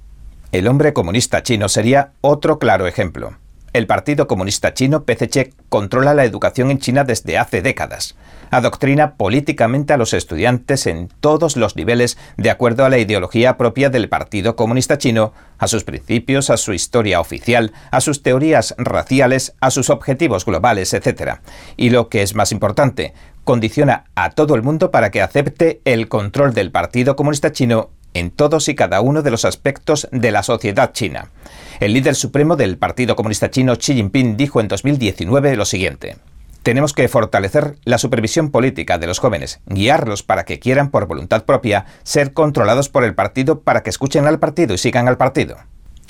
El 0.51 0.67
hombre 0.67 0.93
comunista 0.93 1.43
chino 1.43 1.69
sería 1.69 2.13
otro 2.21 2.57
claro 2.57 2.87
ejemplo. 2.87 3.37
El 3.73 3.87
Partido 3.87 4.27
Comunista 4.27 4.73
Chino, 4.73 5.03
PCC, 5.03 5.53
controla 5.69 6.13
la 6.13 6.25
educación 6.25 6.71
en 6.71 6.79
China 6.79 7.03
desde 7.03 7.37
hace 7.37 7.61
décadas 7.61 8.15
adoctrina 8.51 9.15
políticamente 9.15 9.93
a 9.93 9.97
los 9.97 10.13
estudiantes 10.13 10.87
en 10.87 11.09
todos 11.19 11.55
los 11.55 11.75
niveles 11.75 12.17
de 12.37 12.49
acuerdo 12.49 12.85
a 12.85 12.89
la 12.89 12.97
ideología 12.97 13.57
propia 13.57 13.89
del 13.89 14.09
Partido 14.09 14.55
Comunista 14.55 14.97
Chino, 14.97 15.33
a 15.57 15.67
sus 15.67 15.83
principios, 15.83 16.49
a 16.49 16.57
su 16.57 16.73
historia 16.73 17.19
oficial, 17.19 17.73
a 17.91 18.01
sus 18.01 18.23
teorías 18.23 18.75
raciales, 18.77 19.55
a 19.59 19.71
sus 19.71 19.89
objetivos 19.89 20.45
globales, 20.45 20.93
etc. 20.93 21.39
Y 21.77 21.89
lo 21.89 22.09
que 22.09 22.21
es 22.21 22.35
más 22.35 22.51
importante, 22.51 23.13
condiciona 23.43 24.05
a 24.15 24.31
todo 24.31 24.55
el 24.55 24.63
mundo 24.63 24.91
para 24.91 25.11
que 25.11 25.21
acepte 25.21 25.81
el 25.85 26.07
control 26.07 26.53
del 26.53 26.71
Partido 26.71 27.15
Comunista 27.15 27.51
Chino 27.51 27.91
en 28.13 28.31
todos 28.31 28.69
y 28.69 28.75
cada 28.75 29.01
uno 29.01 29.21
de 29.21 29.31
los 29.31 29.45
aspectos 29.45 30.07
de 30.11 30.31
la 30.31 30.43
sociedad 30.43 30.93
china. 30.93 31.31
El 31.79 31.93
líder 31.93 32.15
supremo 32.15 32.55
del 32.55 32.77
Partido 32.77 33.15
Comunista 33.15 33.49
Chino, 33.49 33.75
Xi 33.75 33.95
Jinping, 33.95 34.37
dijo 34.37 34.59
en 34.59 34.67
2019 34.67 35.55
lo 35.55 35.65
siguiente. 35.65 36.17
Tenemos 36.63 36.93
que 36.93 37.07
fortalecer 37.07 37.77
la 37.85 37.97
supervisión 37.97 38.51
política 38.51 38.97
de 38.97 39.07
los 39.07 39.19
jóvenes, 39.19 39.61
guiarlos 39.65 40.23
para 40.23 40.43
que 40.43 40.59
quieran 40.59 40.91
por 40.91 41.07
voluntad 41.07 41.45
propia 41.45 41.85
ser 42.03 42.33
controlados 42.33 42.89
por 42.89 43.05
el 43.05 43.15
partido 43.15 43.61
para 43.61 43.81
que 43.81 43.89
escuchen 43.89 44.27
al 44.27 44.39
partido 44.39 44.73
y 44.73 44.77
sigan 44.77 45.07
al 45.07 45.17
partido. 45.17 45.57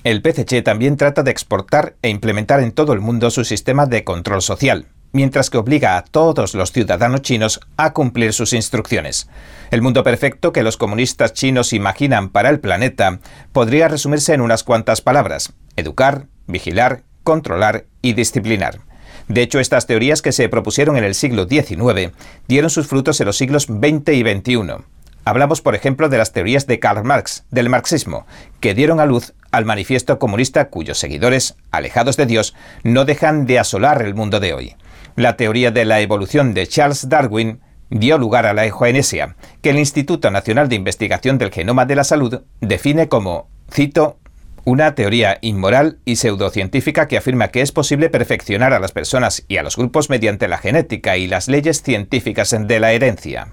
El 0.04 0.22
PCC 0.22 0.64
también 0.64 0.98
trata 0.98 1.24
de 1.24 1.32
exportar 1.32 1.96
e 2.02 2.10
implementar 2.10 2.62
en 2.62 2.72
todo 2.72 2.94
el 2.94 3.02
mundo 3.02 3.30
su 3.30 3.44
sistema 3.44 3.86
de 3.86 4.04
control 4.04 4.42
social, 4.42 4.88
mientras 5.12 5.50
que 5.50 5.58
obliga 5.58 5.98
a 5.98 6.04
todos 6.04 6.54
los 6.54 6.72
ciudadanos 6.72 7.22
chinos 7.22 7.60
a 7.78 7.94
cumplir 7.94 8.34
sus 8.34 8.54
instrucciones. 8.54 9.30
El 9.72 9.82
mundo 9.82 10.04
perfecto 10.04 10.52
que 10.54 10.64
los 10.64 10.78
comunistas 10.78 11.34
chinos 11.34 11.74
imaginan 11.74 12.30
para 12.30 12.50
el 12.50 12.60
planeta 12.60 13.20
podría 13.52 13.88
resumirse 13.88 14.34
en 14.34 14.42
unas 14.42 14.64
cuantas 14.64 15.02
palabras, 15.02 15.54
educar, 15.76 16.28
vigilar, 16.48 17.04
controlar 17.24 17.86
y 18.02 18.14
disciplinar. 18.14 18.80
De 19.28 19.44
hecho, 19.44 19.60
estas 19.60 19.86
teorías 19.86 20.24
que 20.24 20.32
se 20.32 20.50
propusieron 20.50 20.98
en 20.98 21.04
el 21.04 21.14
siglo 21.14 21.48
XIX 21.48 22.12
dieron 22.48 22.70
sus 22.72 22.88
frutos 22.88 23.20
en 23.22 23.28
los 23.28 23.38
siglos 23.38 23.64
XX 23.64 24.10
y 24.14 24.22
XXI. 24.22 24.84
Hablamos, 25.24 25.62
por 25.62 25.76
ejemplo, 25.76 26.10
de 26.10 26.18
las 26.18 26.34
teorías 26.34 26.66
de 26.66 26.80
Karl 26.80 27.04
Marx, 27.04 27.44
del 27.52 27.70
marxismo, 27.70 28.26
que 28.60 28.74
dieron 28.74 29.00
a 29.00 29.06
luz 29.06 29.34
al 29.52 29.66
manifiesto 29.66 30.18
comunista 30.18 30.70
cuyos 30.70 30.98
seguidores, 30.98 31.56
alejados 31.70 32.18
de 32.18 32.26
Dios, 32.26 32.56
no 32.84 33.06
dejan 33.06 33.46
de 33.46 33.60
asolar 33.60 34.02
el 34.02 34.16
mundo 34.16 34.40
de 34.40 34.54
hoy. 34.54 34.76
La 35.20 35.36
teoría 35.36 35.70
de 35.72 35.84
la 35.84 36.00
evolución 36.00 36.54
de 36.54 36.66
Charles 36.66 37.10
Darwin 37.10 37.60
dio 37.90 38.18
lugar 38.18 38.46
a 38.46 38.54
la 38.54 38.66
eugenesia, 38.66 39.36
que 39.62 39.72
el 39.72 39.78
Instituto 39.78 40.32
Nacional 40.32 40.70
de 40.70 40.78
Investigación 40.78 41.38
del 41.38 41.52
Genoma 41.52 41.86
de 41.86 41.98
la 41.98 42.06
Salud 42.06 42.44
define 42.62 43.10
como, 43.10 43.50
cito, 43.70 44.18
una 44.64 44.96
teoría 44.96 45.38
inmoral 45.42 45.98
y 46.06 46.16
pseudocientífica 46.16 47.10
que 47.10 47.18
afirma 47.18 47.50
que 47.50 47.60
es 47.60 47.74
posible 47.74 48.10
perfeccionar 48.10 48.72
a 48.72 48.80
las 48.80 48.94
personas 48.94 49.44
y 49.50 49.58
a 49.58 49.64
los 49.64 49.76
grupos 49.76 50.10
mediante 50.10 50.48
la 50.48 50.58
genética 50.58 51.18
y 51.18 51.28
las 51.28 51.50
leyes 51.50 51.82
científicas 51.82 52.56
de 52.58 52.80
la 52.80 52.94
herencia. 52.94 53.50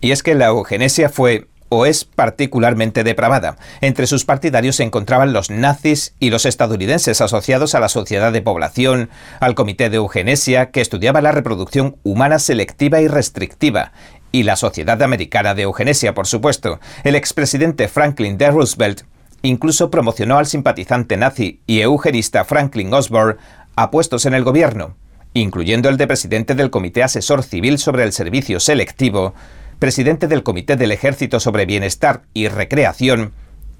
Y 0.00 0.12
es 0.12 0.22
que 0.22 0.34
la 0.34 0.46
eugenesia 0.46 1.10
fue 1.10 1.48
o 1.76 1.86
es 1.86 2.04
particularmente 2.04 3.04
depravada. 3.04 3.56
Entre 3.80 4.06
sus 4.06 4.24
partidarios 4.24 4.76
se 4.76 4.82
encontraban 4.82 5.32
los 5.32 5.50
nazis 5.50 6.14
y 6.20 6.30
los 6.30 6.46
estadounidenses 6.46 7.20
asociados 7.20 7.74
a 7.74 7.80
la 7.80 7.88
Sociedad 7.88 8.32
de 8.32 8.42
Población, 8.42 9.10
al 9.40 9.54
Comité 9.54 9.90
de 9.90 9.96
Eugenesia, 9.96 10.70
que 10.70 10.80
estudiaba 10.80 11.20
la 11.20 11.32
reproducción 11.32 11.96
humana 12.02 12.38
selectiva 12.38 13.00
y 13.00 13.08
restrictiva, 13.08 13.92
y 14.32 14.42
la 14.42 14.56
Sociedad 14.56 15.02
Americana 15.02 15.54
de 15.54 15.62
Eugenesia, 15.62 16.14
por 16.14 16.26
supuesto. 16.26 16.80
El 17.04 17.14
expresidente 17.14 17.88
Franklin 17.88 18.38
D. 18.38 18.50
Roosevelt 18.50 19.02
Incluso 19.44 19.90
promocionó 19.90 20.38
al 20.38 20.46
simpatizante 20.46 21.18
nazi 21.18 21.60
y 21.66 21.80
eugenista 21.80 22.46
Franklin 22.46 22.92
Osborne 22.94 23.36
a 23.76 23.90
puestos 23.90 24.24
en 24.24 24.32
el 24.32 24.42
gobierno, 24.42 24.96
incluyendo 25.34 25.90
el 25.90 25.98
de 25.98 26.06
presidente 26.06 26.54
del 26.54 26.70
Comité 26.70 27.02
Asesor 27.02 27.42
Civil 27.42 27.78
sobre 27.78 28.04
el 28.04 28.12
Servicio 28.12 28.58
Selectivo, 28.58 29.34
presidente 29.78 30.28
del 30.28 30.42
Comité 30.42 30.76
del 30.76 30.92
Ejército 30.92 31.40
sobre 31.40 31.66
Bienestar 31.66 32.22
y 32.32 32.48
Recreación 32.48 33.32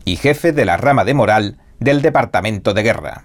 y 0.05 0.17
jefe 0.17 0.53
de 0.53 0.65
la 0.65 0.77
rama 0.77 1.05
de 1.05 1.15
moral 1.15 1.59
del 1.81 2.03
Departamento 2.03 2.75
de 2.75 2.83
Guerra. 2.83 3.25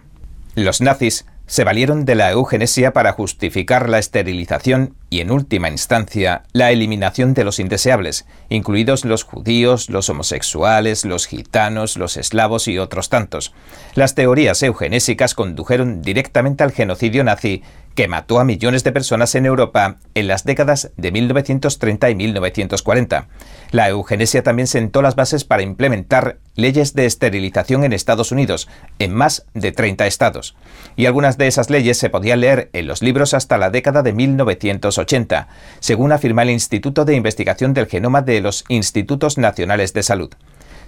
Los 0.55 0.81
nazis 0.81 1.25
se 1.49 1.63
valieron 1.63 2.05
de 2.05 2.13
la 2.13 2.29
eugenesia 2.29 2.93
para 2.93 3.11
justificar 3.11 3.89
la 3.89 3.97
esterilización 3.97 4.93
y, 5.09 5.19
en 5.19 5.31
última 5.31 5.67
instancia, 5.69 6.43
la 6.53 6.71
eliminación 6.71 7.33
de 7.33 7.43
los 7.43 7.59
indeseables, 7.59 8.27
incluidos 8.49 9.03
los 9.03 9.23
judíos, 9.23 9.89
los 9.89 10.09
homosexuales, 10.09 11.05
los 11.05 11.25
gitanos, 11.25 11.97
los 11.97 12.17
eslavos 12.17 12.67
y 12.67 12.77
otros 12.77 13.09
tantos. 13.09 13.51
Las 13.95 14.13
teorías 14.13 14.61
eugenésicas 14.61 15.33
condujeron 15.33 16.03
directamente 16.03 16.63
al 16.63 16.71
genocidio 16.71 17.23
nazi 17.23 17.63
que 17.99 18.07
mató 18.07 18.39
a 18.39 18.45
millones 18.45 18.85
de 18.85 18.93
personas 18.93 19.35
en 19.35 19.45
Europa 19.45 19.97
en 20.15 20.29
las 20.29 20.45
décadas 20.45 20.89
de 20.95 21.11
1930 21.11 22.09
y 22.09 22.15
1940. 22.15 23.27
La 23.71 23.89
eugenesia 23.89 24.41
también 24.41 24.67
sentó 24.67 25.01
las 25.01 25.17
bases 25.17 25.43
para 25.43 25.63
implementar 25.63 26.37
leyes 26.55 26.93
de 26.93 27.05
esterilización 27.05 27.83
en 27.83 27.91
Estados 27.91 28.31
Unidos, 28.31 28.69
en 28.99 29.13
más 29.13 29.47
de 29.53 29.73
30 29.73 30.07
estados. 30.07 30.55
Y 30.95 31.07
algunas 31.07 31.37
de 31.37 31.47
esas 31.47 31.69
leyes 31.69 31.97
se 31.97 32.09
podían 32.09 32.39
leer 32.39 32.69
en 32.71 32.87
los 32.87 33.01
libros 33.01 33.33
hasta 33.33 33.57
la 33.57 33.69
década 33.69 34.01
de 34.01 34.13
1980, 34.13 35.49
según 35.81 36.13
afirma 36.13 36.43
el 36.43 36.51
Instituto 36.51 37.03
de 37.03 37.15
Investigación 37.15 37.73
del 37.73 37.87
Genoma 37.87 38.21
de 38.21 38.39
los 38.39 38.63
Institutos 38.69 39.37
Nacionales 39.37 39.91
de 39.91 40.03
Salud 40.03 40.31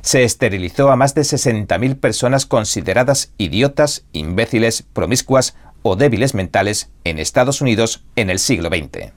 se 0.03 0.24
esterilizó 0.24 0.89
a 0.89 0.96
más 0.96 1.13
de 1.13 1.22
60.000 1.22 2.00
personas 2.00 2.48
consideradas 2.48 3.34
idiotas, 3.38 4.03
imbéciles, 4.13 4.82
promiscuas 4.82 5.53
o 5.84 5.96
débiles 5.96 6.34
mentales 6.34 6.92
en 7.04 7.20
Estados 7.20 7.62
Unidos 7.62 8.06
en 8.16 8.30
el 8.30 8.40
siglo 8.40 8.70
XX. 8.70 9.12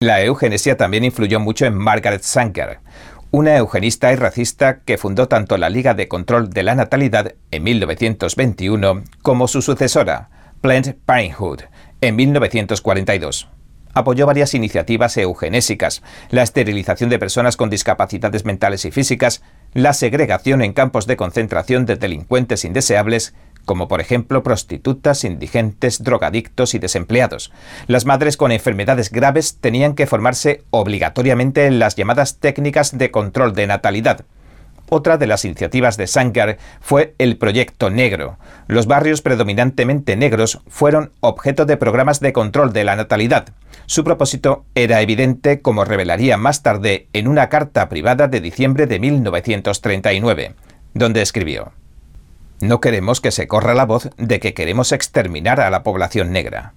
La 0.00 0.22
eugenesia 0.22 0.76
también 0.76 1.04
influyó 1.04 1.40
mucho 1.40 1.66
en 1.66 1.74
Margaret 1.74 2.22
Sanger, 2.22 2.80
una 3.30 3.56
eugenista 3.56 4.12
y 4.12 4.16
racista 4.16 4.80
que 4.80 4.98
fundó 4.98 5.28
tanto 5.28 5.56
la 5.56 5.70
Liga 5.70 5.94
de 5.94 6.08
Control 6.08 6.50
de 6.50 6.62
la 6.62 6.74
Natalidad 6.74 7.34
en 7.50 7.62
1921 7.62 9.02
como 9.22 9.48
su 9.48 9.62
sucesora, 9.62 10.30
Planned 10.60 10.96
Parenthood, 11.04 11.62
en 12.00 12.16
1942 12.16 13.48
apoyó 13.94 14.26
varias 14.26 14.54
iniciativas 14.54 15.16
eugenésicas, 15.16 16.02
la 16.30 16.42
esterilización 16.42 17.10
de 17.10 17.18
personas 17.18 17.56
con 17.56 17.70
discapacidades 17.70 18.44
mentales 18.44 18.84
y 18.84 18.90
físicas, 18.90 19.42
la 19.72 19.92
segregación 19.92 20.62
en 20.62 20.72
campos 20.72 21.06
de 21.06 21.16
concentración 21.16 21.86
de 21.86 21.96
delincuentes 21.96 22.64
indeseables, 22.64 23.34
como 23.64 23.88
por 23.88 24.00
ejemplo 24.00 24.42
prostitutas, 24.42 25.24
indigentes, 25.24 26.02
drogadictos 26.02 26.74
y 26.74 26.78
desempleados. 26.78 27.52
Las 27.86 28.04
madres 28.04 28.36
con 28.36 28.52
enfermedades 28.52 29.10
graves 29.10 29.58
tenían 29.60 29.94
que 29.94 30.06
formarse 30.06 30.62
obligatoriamente 30.70 31.66
en 31.66 31.78
las 31.78 31.96
llamadas 31.96 32.38
técnicas 32.38 32.96
de 32.96 33.10
control 33.10 33.54
de 33.54 33.66
natalidad. 33.66 34.24
Otra 34.90 35.16
de 35.16 35.26
las 35.26 35.44
iniciativas 35.44 35.96
de 35.96 36.06
Sanger 36.06 36.58
fue 36.80 37.14
el 37.18 37.38
Proyecto 37.38 37.88
Negro. 37.88 38.38
Los 38.66 38.86
barrios 38.86 39.22
predominantemente 39.22 40.14
negros 40.14 40.60
fueron 40.68 41.12
objeto 41.20 41.64
de 41.64 41.78
programas 41.78 42.20
de 42.20 42.32
control 42.32 42.72
de 42.72 42.84
la 42.84 42.94
natalidad. 42.94 43.46
Su 43.86 44.04
propósito 44.04 44.64
era 44.74 45.00
evidente, 45.00 45.60
como 45.60 45.84
revelaría 45.84 46.36
más 46.36 46.62
tarde 46.62 47.08
en 47.12 47.28
una 47.28 47.48
carta 47.48 47.88
privada 47.88 48.28
de 48.28 48.40
diciembre 48.40 48.86
de 48.86 49.00
1939, 49.00 50.54
donde 50.92 51.22
escribió 51.22 51.72
no 52.60 52.80
queremos 52.80 53.20
que 53.20 53.30
se 53.30 53.46
corra 53.46 53.74
la 53.74 53.86
voz 53.86 54.10
de 54.16 54.40
que 54.40 54.54
queremos 54.54 54.92
exterminar 54.92 55.60
a 55.60 55.70
la 55.70 55.82
población 55.82 56.32
negra. 56.32 56.74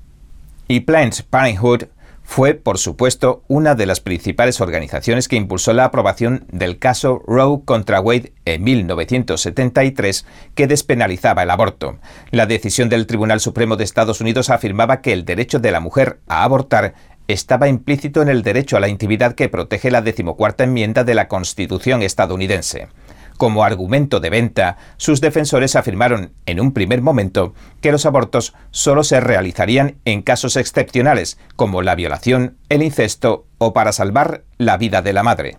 Y 0.67 0.81
Planned 0.81 1.23
Parenthood 1.29 1.85
fue, 2.23 2.55
por 2.55 2.77
supuesto, 2.77 3.43
una 3.47 3.73
de 3.73 3.85
las 3.85 4.01
principales 4.01 4.59
organizaciones 4.59 5.29
que 5.29 5.37
impulsó 5.37 5.71
la 5.71 5.85
aprobación 5.85 6.45
del 6.51 6.77
caso 6.77 7.23
Roe 7.25 7.61
contra 7.63 8.01
Wade 8.01 8.33
en 8.43 8.65
1973, 8.65 10.25
que 10.53 10.67
despenalizaba 10.67 11.43
el 11.43 11.49
aborto. 11.51 11.99
La 12.31 12.45
decisión 12.45 12.89
del 12.89 13.07
Tribunal 13.07 13.39
Supremo 13.39 13.77
de 13.77 13.85
Estados 13.85 14.19
Unidos 14.19 14.49
afirmaba 14.49 14.99
que 14.99 15.13
el 15.13 15.23
derecho 15.23 15.59
de 15.59 15.71
la 15.71 15.79
mujer 15.79 16.19
a 16.27 16.43
abortar 16.43 16.95
estaba 17.29 17.69
implícito 17.69 18.21
en 18.21 18.27
el 18.27 18.43
derecho 18.43 18.75
a 18.75 18.81
la 18.81 18.89
intimidad 18.89 19.33
que 19.33 19.49
protege 19.49 19.89
la 19.89 20.01
decimocuarta 20.01 20.65
enmienda 20.65 21.05
de 21.05 21.15
la 21.15 21.29
Constitución 21.29 22.01
estadounidense. 22.01 22.89
Como 23.37 23.63
argumento 23.63 24.19
de 24.19 24.31
venta, 24.31 24.77
sus 24.97 25.21
defensores 25.21 25.75
afirmaron 25.75 26.33
en 26.47 26.59
un 26.59 26.73
primer 26.73 27.01
momento 27.01 27.53
que 27.81 27.91
los 27.91 28.07
abortos 28.07 28.55
solo 28.71 29.03
se 29.03 29.19
realizarían 29.19 29.97
en 30.05 30.23
casos 30.23 30.55
excepcionales, 30.55 31.37
como 31.55 31.83
la 31.83 31.93
violación, 31.93 32.57
el 32.69 32.81
incesto 32.81 33.45
o 33.59 33.73
para 33.73 33.91
salvar 33.91 34.43
la 34.57 34.77
vida 34.77 35.03
de 35.03 35.13
la 35.13 35.21
madre. 35.21 35.57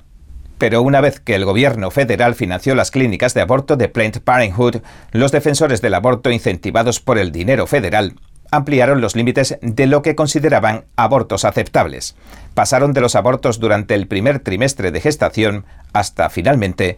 Pero 0.58 0.82
una 0.82 1.00
vez 1.00 1.20
que 1.20 1.36
el 1.36 1.44
gobierno 1.44 1.92
federal 1.92 2.34
financió 2.34 2.74
las 2.74 2.90
clínicas 2.90 3.32
de 3.32 3.42
aborto 3.42 3.76
de 3.76 3.88
Planned 3.88 4.22
Parenthood, 4.22 4.78
los 5.12 5.30
defensores 5.30 5.80
del 5.80 5.94
aborto 5.94 6.32
incentivados 6.32 6.98
por 6.98 7.16
el 7.16 7.30
dinero 7.30 7.68
federal 7.68 8.16
ampliaron 8.50 9.00
los 9.00 9.14
límites 9.14 9.58
de 9.60 9.86
lo 9.86 10.02
que 10.02 10.16
consideraban 10.16 10.86
abortos 10.96 11.44
aceptables. 11.44 12.16
Pasaron 12.54 12.92
de 12.92 13.00
los 13.00 13.14
abortos 13.14 13.60
durante 13.60 13.94
el 13.94 14.08
primer 14.08 14.40
trimestre 14.40 14.90
de 14.90 15.00
gestación 15.00 15.64
hasta, 15.92 16.28
finalmente, 16.28 16.96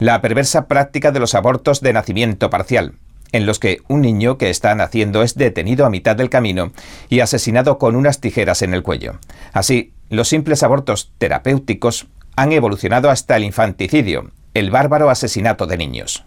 la 0.00 0.22
perversa 0.22 0.66
práctica 0.66 1.12
de 1.12 1.20
los 1.20 1.34
abortos 1.34 1.82
de 1.82 1.92
nacimiento 1.92 2.48
parcial, 2.48 2.94
en 3.32 3.44
los 3.44 3.58
que 3.58 3.78
un 3.86 4.00
niño 4.00 4.38
que 4.38 4.48
está 4.48 4.74
naciendo 4.74 5.22
es 5.22 5.34
detenido 5.34 5.84
a 5.84 5.90
mitad 5.90 6.16
del 6.16 6.30
camino 6.30 6.72
y 7.10 7.20
asesinado 7.20 7.78
con 7.78 7.94
unas 7.94 8.18
tijeras 8.18 8.62
en 8.62 8.72
el 8.72 8.82
cuello. 8.82 9.18
Así, 9.52 9.92
los 10.08 10.28
simples 10.28 10.62
abortos 10.62 11.12
terapéuticos 11.18 12.06
han 12.34 12.52
evolucionado 12.52 13.10
hasta 13.10 13.36
el 13.36 13.44
infanticidio, 13.44 14.30
el 14.54 14.70
bárbaro 14.70 15.10
asesinato 15.10 15.66
de 15.66 15.76
niños. 15.76 16.24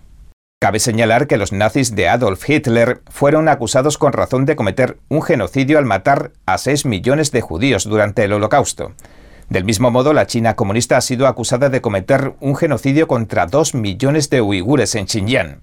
Cabe 0.61 0.79
señalar 0.79 1.25
que 1.25 1.37
los 1.37 1.51
nazis 1.51 1.95
de 1.95 2.07
Adolf 2.07 2.47
Hitler 2.47 3.01
fueron 3.09 3.49
acusados 3.49 3.97
con 3.97 4.13
razón 4.13 4.45
de 4.45 4.55
cometer 4.55 4.99
un 5.09 5.23
genocidio 5.23 5.79
al 5.79 5.85
matar 5.85 6.31
a 6.45 6.59
6 6.59 6.85
millones 6.85 7.31
de 7.31 7.41
judíos 7.41 7.85
durante 7.85 8.23
el 8.23 8.33
Holocausto. 8.33 8.93
Del 9.53 9.65
mismo 9.65 9.91
modo, 9.91 10.13
la 10.13 10.25
China 10.25 10.55
comunista 10.55 10.97
ha 10.97 11.01
sido 11.01 11.27
acusada 11.27 11.69
de 11.69 11.79
cometer 11.79 12.33
un 12.39 12.55
genocidio 12.55 13.07
contra 13.07 13.45
dos 13.45 13.75
millones 13.75 14.31
de 14.31 14.41
uigures 14.41 14.95
en 14.95 15.07
Xinjiang. 15.07 15.61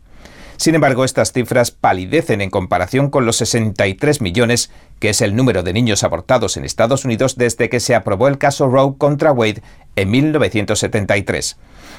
Sin 0.58 0.76
embargo, 0.76 1.04
estas 1.04 1.32
cifras 1.32 1.72
palidecen 1.72 2.40
en 2.40 2.50
comparación 2.50 3.10
con 3.10 3.26
los 3.26 3.38
63 3.38 4.20
millones, 4.20 4.70
que 5.00 5.08
es 5.08 5.20
el 5.22 5.34
número 5.34 5.64
de 5.64 5.72
niños 5.72 6.04
abortados 6.04 6.56
en 6.56 6.64
Estados 6.64 7.04
Unidos 7.04 7.34
desde 7.34 7.68
que 7.68 7.80
se 7.80 7.96
aprobó 7.96 8.28
el 8.28 8.38
caso 8.38 8.68
Roe 8.68 8.94
contra 8.96 9.32
Wade 9.32 9.60
en 9.96 10.08
1973. 10.08 11.56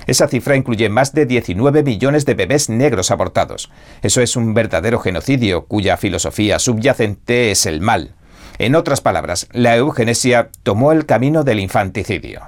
Esa 0.07 0.29
cifra 0.29 0.55
incluye 0.55 0.87
más 0.87 1.11
de 1.11 1.25
19 1.25 1.83
millones 1.83 2.25
de 2.25 2.35
bebés 2.35 2.69
negros 2.69 3.11
abortados. 3.11 3.69
Eso 4.01 4.21
es 4.21 4.37
un 4.37 4.53
verdadero 4.53 4.99
genocidio 4.99 5.65
cuya 5.65 5.97
filosofía 5.97 6.57
subyacente 6.57 7.51
es 7.51 7.65
el 7.65 7.81
mal. 7.81 8.15
En 8.61 8.75
otras 8.75 9.01
palabras, 9.01 9.47
la 9.53 9.75
eugenesia 9.75 10.51
tomó 10.61 10.91
el 10.91 11.07
camino 11.07 11.43
del 11.43 11.59
infanticidio. 11.59 12.41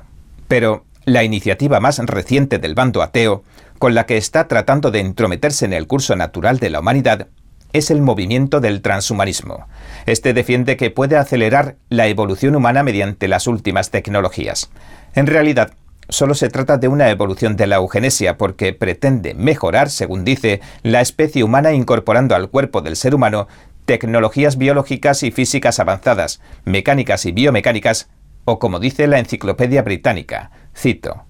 Pero 0.48 0.86
la 1.05 1.24
iniciativa 1.24 1.79
más 1.79 1.98
reciente 1.98 2.60
del 2.60 2.75
bando 2.75 3.01
ateo, 3.01 3.41
con 3.79 3.96
la 3.96 4.05
que 4.05 4.17
está 4.17 4.48
tratando 4.48 4.91
de 4.91 5.00
entrometerse 5.00 5.65
en 5.65 5.74
el 5.74 5.88
curso 5.88 6.15
natural 6.15 6.60
de 6.60 6.70
la 6.70 6.82
humanidad, 6.82 7.29
es 7.72 7.89
el 7.89 8.03
movimiento 8.03 8.62
del 8.62 8.84
transhumanismo. 8.84 9.65
Este 10.05 10.36
defiende 10.36 10.77
que 10.77 10.91
puede 10.91 11.17
acelerar 11.17 11.77
la 11.89 12.05
evolución 12.05 12.55
humana 12.55 12.84
mediante 12.84 13.27
las 13.27 13.48
últimas 13.48 13.89
tecnologías. 13.89 14.70
En 15.15 15.25
realidad, 15.25 15.72
solo 16.10 16.36
se 16.36 16.50
trata 16.50 16.77
de 16.77 16.89
una 16.89 17.10
evolución 17.10 17.55
de 17.55 17.65
la 17.65 17.77
eugenesia 17.77 18.38
porque 18.38 18.74
pretende 18.74 19.34
mejorar, 19.34 19.89
según 19.89 20.25
dice, 20.25 20.62
la 20.84 21.01
especie 21.01 21.43
humana 21.43 21.74
incorporando 21.74 22.36
al 22.36 22.50
cuerpo 22.50 22.84
del 22.84 22.98
ser 22.98 23.15
humano 23.15 23.48
tecnologías 23.86 24.58
biológicas 24.58 25.24
y 25.24 25.32
físicas 25.32 25.80
avanzadas, 25.80 26.42
mecánicas 26.66 27.25
y 27.25 27.32
biomecánicas, 27.32 28.10
o 28.46 28.60
como 28.60 28.80
dice 28.80 29.08
la 29.08 29.20
Enciclopedia 29.20 29.82
Británica, 29.82 30.52
cito, 30.76 31.26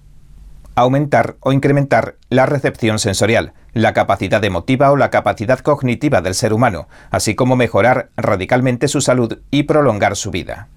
aumentar 0.74 1.36
o 1.40 1.52
incrementar 1.52 2.16
la 2.30 2.46
recepción 2.46 2.98
sensorial, 2.98 3.52
la 3.72 3.92
capacidad 3.92 4.42
emotiva 4.44 4.90
o 4.90 4.96
la 4.96 5.10
capacidad 5.10 5.60
cognitiva 5.60 6.20
del 6.20 6.34
ser 6.34 6.52
humano, 6.52 6.88
así 7.10 7.34
como 7.34 7.56
mejorar 7.56 8.10
radicalmente 8.16 8.88
su 8.88 9.00
salud 9.00 9.38
y 9.50 9.64
prolongar 9.64 10.16
su 10.16 10.30
vida. 10.30 10.68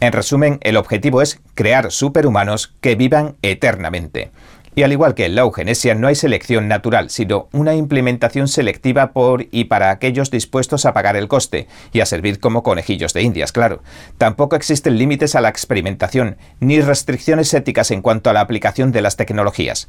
En 0.00 0.12
resumen, 0.12 0.58
el 0.62 0.76
objetivo 0.76 1.22
es 1.22 1.40
crear 1.54 1.92
superhumanos 1.92 2.74
que 2.80 2.96
vivan 2.96 3.36
eternamente. 3.42 4.32
Y 4.74 4.84
al 4.84 4.92
igual 4.92 5.14
que 5.14 5.26
en 5.26 5.34
la 5.34 5.42
eugenesia 5.42 5.94
no 5.94 6.08
hay 6.08 6.14
selección 6.14 6.66
natural, 6.66 7.10
sino 7.10 7.48
una 7.52 7.74
implementación 7.74 8.48
selectiva 8.48 9.12
por 9.12 9.46
y 9.50 9.64
para 9.64 9.90
aquellos 9.90 10.30
dispuestos 10.30 10.86
a 10.86 10.94
pagar 10.94 11.14
el 11.16 11.28
coste 11.28 11.68
y 11.92 12.00
a 12.00 12.06
servir 12.06 12.40
como 12.40 12.62
conejillos 12.62 13.12
de 13.12 13.22
indias, 13.22 13.52
claro. 13.52 13.82
Tampoco 14.16 14.56
existen 14.56 14.96
límites 14.96 15.34
a 15.34 15.42
la 15.42 15.50
experimentación 15.50 16.38
ni 16.60 16.80
restricciones 16.80 17.52
éticas 17.52 17.90
en 17.90 18.00
cuanto 18.00 18.30
a 18.30 18.32
la 18.32 18.40
aplicación 18.40 18.92
de 18.92 19.02
las 19.02 19.16
tecnologías. 19.16 19.88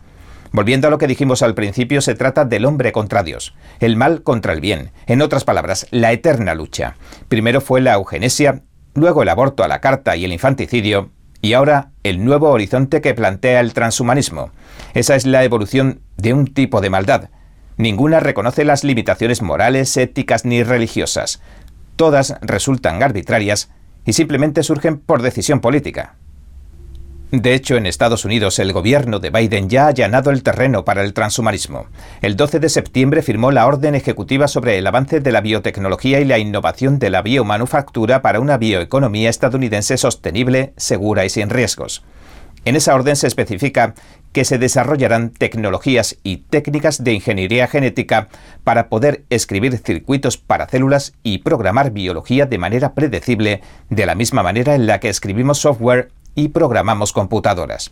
Volviendo 0.51 0.87
a 0.87 0.91
lo 0.91 0.97
que 0.97 1.07
dijimos 1.07 1.41
al 1.41 1.55
principio, 1.55 2.01
se 2.01 2.13
trata 2.13 2.43
del 2.43 2.65
hombre 2.65 2.91
contra 2.91 3.23
Dios, 3.23 3.55
el 3.79 3.95
mal 3.95 4.21
contra 4.21 4.51
el 4.51 4.59
bien, 4.59 4.91
en 5.07 5.21
otras 5.21 5.45
palabras, 5.45 5.87
la 5.91 6.11
eterna 6.11 6.55
lucha. 6.55 6.95
Primero 7.29 7.61
fue 7.61 7.79
la 7.79 7.93
eugenesia, 7.93 8.63
luego 8.93 9.23
el 9.23 9.29
aborto 9.29 9.63
a 9.63 9.67
la 9.69 9.79
carta 9.79 10.15
y 10.17 10.25
el 10.25 10.33
infanticidio, 10.33 11.09
y 11.43 11.53
ahora 11.53 11.91
el 12.03 12.23
nuevo 12.23 12.49
horizonte 12.49 13.01
que 13.01 13.13
plantea 13.13 13.59
el 13.59 13.73
transhumanismo. 13.73 14.51
Esa 14.93 15.17
es 15.17 15.25
la 15.25 15.43
evolución 15.43 15.99
de 16.15 16.33
un 16.33 16.47
tipo 16.47 16.79
de 16.79 16.89
maldad. 16.89 17.29
Ninguna 17.75 18.21
reconoce 18.21 18.63
las 18.63 18.85
limitaciones 18.85 19.41
morales, 19.41 19.97
éticas 19.97 20.45
ni 20.45 20.63
religiosas. 20.63 21.41
Todas 21.97 22.37
resultan 22.41 23.03
arbitrarias 23.03 23.69
y 24.05 24.13
simplemente 24.13 24.63
surgen 24.63 24.97
por 24.97 25.21
decisión 25.21 25.59
política. 25.59 26.15
De 27.33 27.55
hecho, 27.55 27.77
en 27.77 27.87
Estados 27.87 28.25
Unidos 28.25 28.59
el 28.59 28.73
gobierno 28.73 29.17
de 29.17 29.31
Biden 29.31 29.67
ya 29.67 29.85
ha 29.85 29.87
allanado 29.87 30.29
el 30.29 30.43
terreno 30.43 30.85
para 30.85 31.01
el 31.01 31.15
transhumanismo. 31.15 31.87
El 32.21 32.35
12 32.35 32.59
de 32.59 32.69
septiembre 32.69 33.23
firmó 33.23 33.49
la 33.49 33.65
orden 33.65 33.95
ejecutiva 33.95 34.47
sobre 34.47 34.77
el 34.77 34.85
avance 34.85 35.19
de 35.19 35.31
la 35.31 35.41
biotecnología 35.41 36.19
y 36.19 36.25
la 36.25 36.37
innovación 36.37 36.99
de 36.99 37.09
la 37.09 37.23
biomanufactura 37.23 38.21
para 38.21 38.39
una 38.39 38.57
bioeconomía 38.57 39.31
estadounidense 39.31 39.97
sostenible, 39.97 40.73
segura 40.77 41.25
y 41.25 41.31
sin 41.31 41.49
riesgos. 41.49 42.03
En 42.65 42.75
esa 42.75 42.93
orden 42.93 43.15
se 43.15 43.25
especifica 43.25 43.95
que 44.31 44.45
se 44.45 44.59
desarrollarán 44.59 45.31
tecnologías 45.31 46.17
y 46.21 46.37
técnicas 46.37 47.03
de 47.03 47.13
ingeniería 47.13 47.65
genética 47.65 48.27
para 48.63 48.89
poder 48.89 49.23
escribir 49.31 49.75
circuitos 49.79 50.37
para 50.37 50.69
células 50.69 51.13
y 51.23 51.39
programar 51.39 51.89
biología 51.89 52.45
de 52.45 52.59
manera 52.59 52.93
predecible, 52.93 53.61
de 53.89 54.05
la 54.05 54.13
misma 54.13 54.43
manera 54.43 54.75
en 54.75 54.85
la 54.85 54.99
que 54.99 55.09
escribimos 55.09 55.57
software 55.57 56.11
y 56.35 56.49
programamos 56.49 57.13
computadoras. 57.13 57.91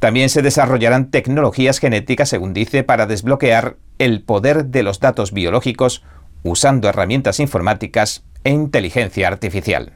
También 0.00 0.30
se 0.30 0.40
desarrollarán 0.40 1.10
tecnologías 1.10 1.78
genéticas, 1.78 2.30
según 2.30 2.54
dice, 2.54 2.82
para 2.82 3.06
desbloquear 3.06 3.76
el 3.98 4.22
poder 4.22 4.66
de 4.66 4.82
los 4.82 4.98
datos 4.98 5.32
biológicos 5.32 6.02
usando 6.42 6.88
herramientas 6.88 7.38
informáticas 7.38 8.24
e 8.42 8.50
inteligencia 8.50 9.28
artificial. 9.28 9.92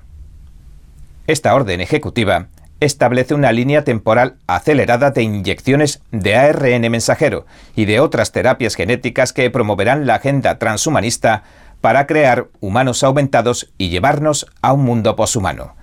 Esta 1.26 1.54
orden 1.54 1.80
ejecutiva 1.80 2.48
establece 2.80 3.32
una 3.32 3.50
línea 3.50 3.82
temporal 3.82 4.36
acelerada 4.46 5.10
de 5.10 5.22
inyecciones 5.22 6.02
de 6.10 6.36
ARN 6.36 6.90
mensajero 6.90 7.46
y 7.74 7.86
de 7.86 8.00
otras 8.00 8.30
terapias 8.30 8.74
genéticas 8.74 9.32
que 9.32 9.48
promoverán 9.48 10.06
la 10.06 10.16
agenda 10.16 10.58
transhumanista 10.58 11.44
para 11.80 12.06
crear 12.06 12.48
humanos 12.60 13.02
aumentados 13.02 13.72
y 13.78 13.88
llevarnos 13.88 14.46
a 14.60 14.74
un 14.74 14.84
mundo 14.84 15.16
poshumano 15.16 15.76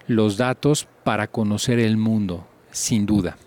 los 0.08 0.38
datos 0.38 0.88
para 1.04 1.28
conocer 1.28 1.80
el 1.80 1.98
mundo, 1.98 2.48
sin 2.72 3.06
duda, 3.06 3.38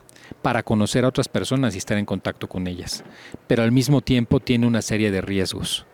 para 0.42 0.62
conocer 0.62 1.04
a 1.04 1.08
otras 1.08 1.28
personas 1.28 1.74
y 1.74 1.78
estar 1.78 1.98
en 1.98 2.06
contacto 2.06 2.48
con 2.48 2.66
ellas. 2.66 3.04
Pero 3.46 3.62
al 3.62 3.72
mismo 3.72 4.00
tiempo 4.00 4.40
tiene 4.40 4.66
una 4.66 4.82
serie 4.82 5.10
de 5.10 5.20
riesgos, 5.20 5.86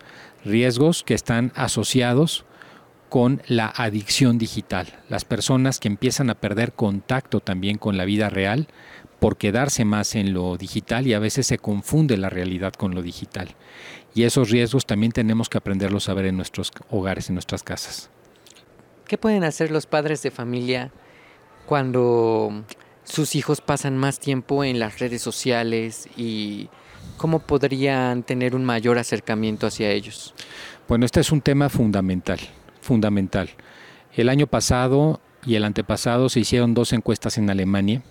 riesgos 0.45 1.03
que 1.03 1.15
están 1.15 1.53
asociados 1.55 2.45
con 3.09 3.43
la 3.47 3.67
adicción 3.77 4.39
digital, 4.39 4.87
las 5.11 5.25
personas 5.27 5.79
que 5.81 5.89
empiezan 5.89 6.31
a 6.31 6.35
perder 6.35 6.73
contacto 6.73 7.41
también 7.41 7.77
con 7.77 7.99
la 7.99 8.07
vida 8.07 8.31
real 8.31 8.69
por 9.21 9.37
quedarse 9.37 9.85
más 9.85 10.15
en 10.15 10.33
lo 10.33 10.57
digital 10.57 11.07
y 11.07 11.15
a 11.15 11.19
veces 11.19 11.47
se 11.47 11.59
confunde 11.59 12.17
la 12.17 12.31
realidad 12.31 12.73
con 12.73 12.95
lo 12.95 13.03
digital. 13.03 13.55
Y 14.15 14.25
esos 14.25 14.51
riesgos 14.51 14.87
también 14.87 15.13
tenemos 15.13 15.49
que 15.49 15.59
aprenderlos 15.59 16.09
a 16.09 16.15
ver 16.15 16.27
en 16.27 16.37
nuestros 16.37 16.73
hogares, 16.91 17.29
en 17.29 17.35
nuestras 17.35 17.63
casas. 17.63 18.11
¿Qué 19.07 19.19
pueden 19.19 19.45
hacer 19.45 19.71
los 19.71 19.87
padres 19.87 20.23
de 20.23 20.31
familia 20.31 20.91
cuando 21.67 22.65
sus 23.05 23.35
hijos 23.35 23.61
pasan 23.61 23.97
más 23.97 24.19
tiempo 24.21 24.65
en 24.65 24.79
las 24.79 24.99
redes 24.99 25.23
sociales 25.23 26.09
y 26.17 26.69
cómo 27.17 27.39
podrían 27.41 28.23
tener 28.23 28.55
un 28.55 28.65
mayor 28.65 28.99
acercamiento 28.99 29.67
hacia 29.67 29.91
ellos? 29.91 30.35
Bueno, 30.89 31.05
este 31.07 31.21
es 31.21 31.33
un 31.33 31.41
tema 31.41 31.69
fundamental, 31.69 32.41
fundamental. 32.81 33.51
El 34.15 34.29
año 34.29 34.47
pasado 34.47 35.21
y 35.47 35.55
el 35.55 35.65
antepasado 35.65 36.29
se 36.29 36.41
hicieron 36.41 36.75
dos 36.75 36.93
encuestas 36.93 37.39
en 37.39 37.51
Alemania 37.51 38.03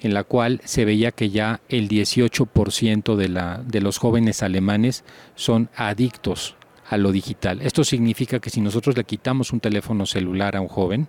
en 0.00 0.14
la 0.14 0.24
cual 0.24 0.60
se 0.64 0.84
veía 0.84 1.12
que 1.12 1.30
ya 1.30 1.60
el 1.68 1.88
18% 1.88 3.16
de, 3.16 3.28
la, 3.28 3.62
de 3.64 3.80
los 3.80 3.98
jóvenes 3.98 4.42
alemanes 4.42 5.04
son 5.34 5.68
adictos 5.76 6.56
a 6.88 6.96
lo 6.96 7.12
digital. 7.12 7.60
Esto 7.62 7.84
significa 7.84 8.40
que 8.40 8.50
si 8.50 8.60
nosotros 8.60 8.96
le 8.96 9.04
quitamos 9.04 9.52
un 9.52 9.60
teléfono 9.60 10.06
celular 10.06 10.56
a 10.56 10.60
un 10.60 10.68
joven, 10.68 11.08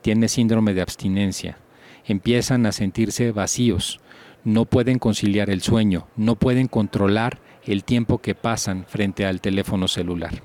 tiene 0.00 0.28
síndrome 0.28 0.74
de 0.74 0.82
abstinencia, 0.82 1.58
empiezan 2.06 2.66
a 2.66 2.72
sentirse 2.72 3.32
vacíos, 3.32 4.00
no 4.44 4.66
pueden 4.66 4.98
conciliar 4.98 5.50
el 5.50 5.62
sueño, 5.62 6.06
no 6.16 6.36
pueden 6.36 6.68
controlar 6.68 7.38
el 7.64 7.84
tiempo 7.84 8.18
que 8.18 8.34
pasan 8.34 8.84
frente 8.86 9.26
al 9.26 9.40
teléfono 9.40 9.88
celular. 9.88 10.42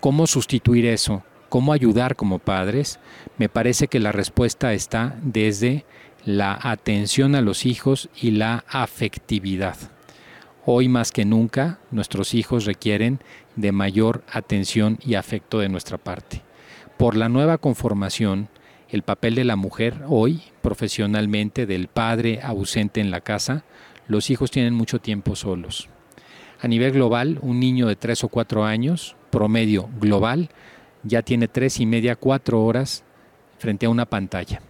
¿Cómo 0.00 0.26
sustituir 0.26 0.86
eso? 0.86 1.22
¿Cómo 1.48 1.72
ayudar 1.72 2.16
como 2.16 2.38
padres? 2.38 2.98
Me 3.38 3.48
parece 3.48 3.88
que 3.88 4.00
la 4.00 4.12
respuesta 4.12 4.72
está 4.72 5.16
desde 5.22 5.84
la 6.24 6.58
atención 6.60 7.34
a 7.34 7.40
los 7.40 7.66
hijos 7.66 8.08
y 8.20 8.32
la 8.32 8.64
afectividad. 8.68 9.76
Hoy 10.66 10.88
más 10.88 11.10
que 11.10 11.24
nunca 11.24 11.78
nuestros 11.90 12.34
hijos 12.34 12.66
requieren 12.66 13.20
de 13.56 13.72
mayor 13.72 14.22
atención 14.30 14.98
y 15.04 15.14
afecto 15.14 15.58
de 15.58 15.68
nuestra 15.68 15.98
parte. 15.98 16.42
Por 16.96 17.16
la 17.16 17.28
nueva 17.28 17.58
conformación, 17.58 18.48
el 18.88 19.02
papel 19.02 19.34
de 19.34 19.44
la 19.44 19.56
mujer 19.56 20.02
hoy, 20.06 20.42
profesionalmente, 20.62 21.66
del 21.66 21.88
padre 21.88 22.40
ausente 22.42 23.00
en 23.00 23.10
la 23.10 23.20
casa, 23.20 23.64
los 24.08 24.30
hijos 24.30 24.50
tienen 24.50 24.74
mucho 24.74 25.00
tiempo 25.00 25.36
solos. 25.36 25.88
A 26.60 26.68
nivel 26.68 26.92
global, 26.92 27.38
un 27.42 27.60
niño 27.60 27.86
de 27.86 27.96
3 27.96 28.24
o 28.24 28.28
4 28.28 28.64
años, 28.64 29.16
promedio 29.30 29.88
global, 29.98 30.50
ya 31.02 31.22
tiene 31.22 31.48
tres 31.48 31.80
y 31.80 31.86
media, 31.86 32.16
cuatro 32.16 32.62
horas 32.62 33.04
frente 33.58 33.86
a 33.86 33.90
una 33.90 34.06
pantalla. 34.06 34.60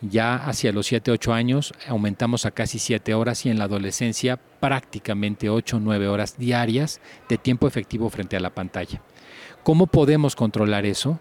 Ya 0.00 0.36
hacia 0.36 0.72
los 0.72 0.86
7, 0.86 1.12
8 1.12 1.32
años 1.32 1.72
aumentamos 1.88 2.44
a 2.44 2.50
casi 2.50 2.78
7 2.78 3.14
horas 3.14 3.46
y 3.46 3.50
en 3.50 3.58
la 3.58 3.64
adolescencia 3.64 4.38
prácticamente 4.60 5.48
8, 5.48 5.80
9 5.80 6.08
horas 6.08 6.36
diarias 6.36 7.00
de 7.28 7.38
tiempo 7.38 7.66
efectivo 7.66 8.10
frente 8.10 8.36
a 8.36 8.40
la 8.40 8.50
pantalla. 8.50 9.00
¿Cómo 9.62 9.86
podemos 9.86 10.36
controlar 10.36 10.84
eso? 10.84 11.20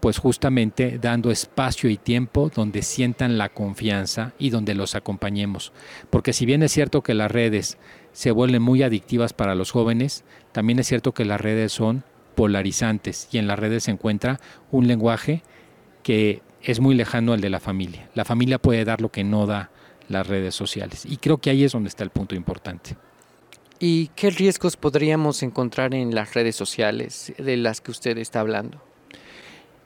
Pues 0.00 0.18
justamente 0.18 0.98
dando 1.00 1.30
espacio 1.30 1.90
y 1.90 1.96
tiempo 1.96 2.50
donde 2.54 2.82
sientan 2.82 3.36
la 3.36 3.48
confianza 3.48 4.32
y 4.38 4.50
donde 4.50 4.74
los 4.74 4.94
acompañemos. 4.94 5.72
Porque 6.10 6.32
si 6.32 6.46
bien 6.46 6.62
es 6.62 6.72
cierto 6.72 7.02
que 7.02 7.14
las 7.14 7.30
redes 7.30 7.78
se 8.12 8.30
vuelven 8.30 8.62
muy 8.62 8.82
adictivas 8.82 9.32
para 9.32 9.54
los 9.54 9.70
jóvenes, 9.70 10.24
también 10.52 10.78
es 10.78 10.86
cierto 10.86 11.12
que 11.12 11.24
las 11.24 11.40
redes 11.40 11.72
son 11.72 12.04
polarizantes 12.34 13.28
y 13.32 13.38
en 13.38 13.48
las 13.48 13.58
redes 13.58 13.84
se 13.84 13.90
encuentra 13.90 14.38
un 14.70 14.86
lenguaje 14.86 15.42
que 16.04 16.42
es 16.62 16.80
muy 16.80 16.94
lejano 16.94 17.32
al 17.32 17.40
de 17.40 17.50
la 17.50 17.60
familia. 17.60 18.08
La 18.14 18.24
familia 18.24 18.58
puede 18.58 18.84
dar 18.84 19.00
lo 19.00 19.10
que 19.10 19.24
no 19.24 19.46
da 19.46 19.70
las 20.08 20.26
redes 20.26 20.54
sociales. 20.54 21.04
Y 21.04 21.18
creo 21.18 21.38
que 21.38 21.50
ahí 21.50 21.64
es 21.64 21.72
donde 21.72 21.88
está 21.88 22.04
el 22.04 22.10
punto 22.10 22.34
importante. 22.34 22.96
¿Y 23.78 24.08
qué 24.16 24.30
riesgos 24.30 24.76
podríamos 24.76 25.42
encontrar 25.42 25.94
en 25.94 26.14
las 26.14 26.34
redes 26.34 26.56
sociales 26.56 27.32
de 27.38 27.56
las 27.56 27.80
que 27.80 27.92
usted 27.92 28.18
está 28.18 28.40
hablando? 28.40 28.82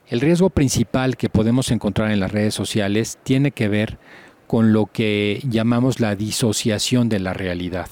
El 0.08 0.20
riesgo 0.20 0.50
principal 0.50 1.16
que 1.16 1.30
podemos 1.30 1.70
encontrar 1.70 2.10
en 2.10 2.20
las 2.20 2.32
redes 2.32 2.54
sociales 2.54 3.18
tiene 3.22 3.52
que 3.52 3.68
ver 3.68 3.98
con 4.46 4.72
lo 4.72 4.86
que 4.86 5.40
llamamos 5.48 6.00
la 6.00 6.14
disociación 6.16 7.08
de 7.08 7.20
la 7.20 7.32
realidad. 7.32 7.88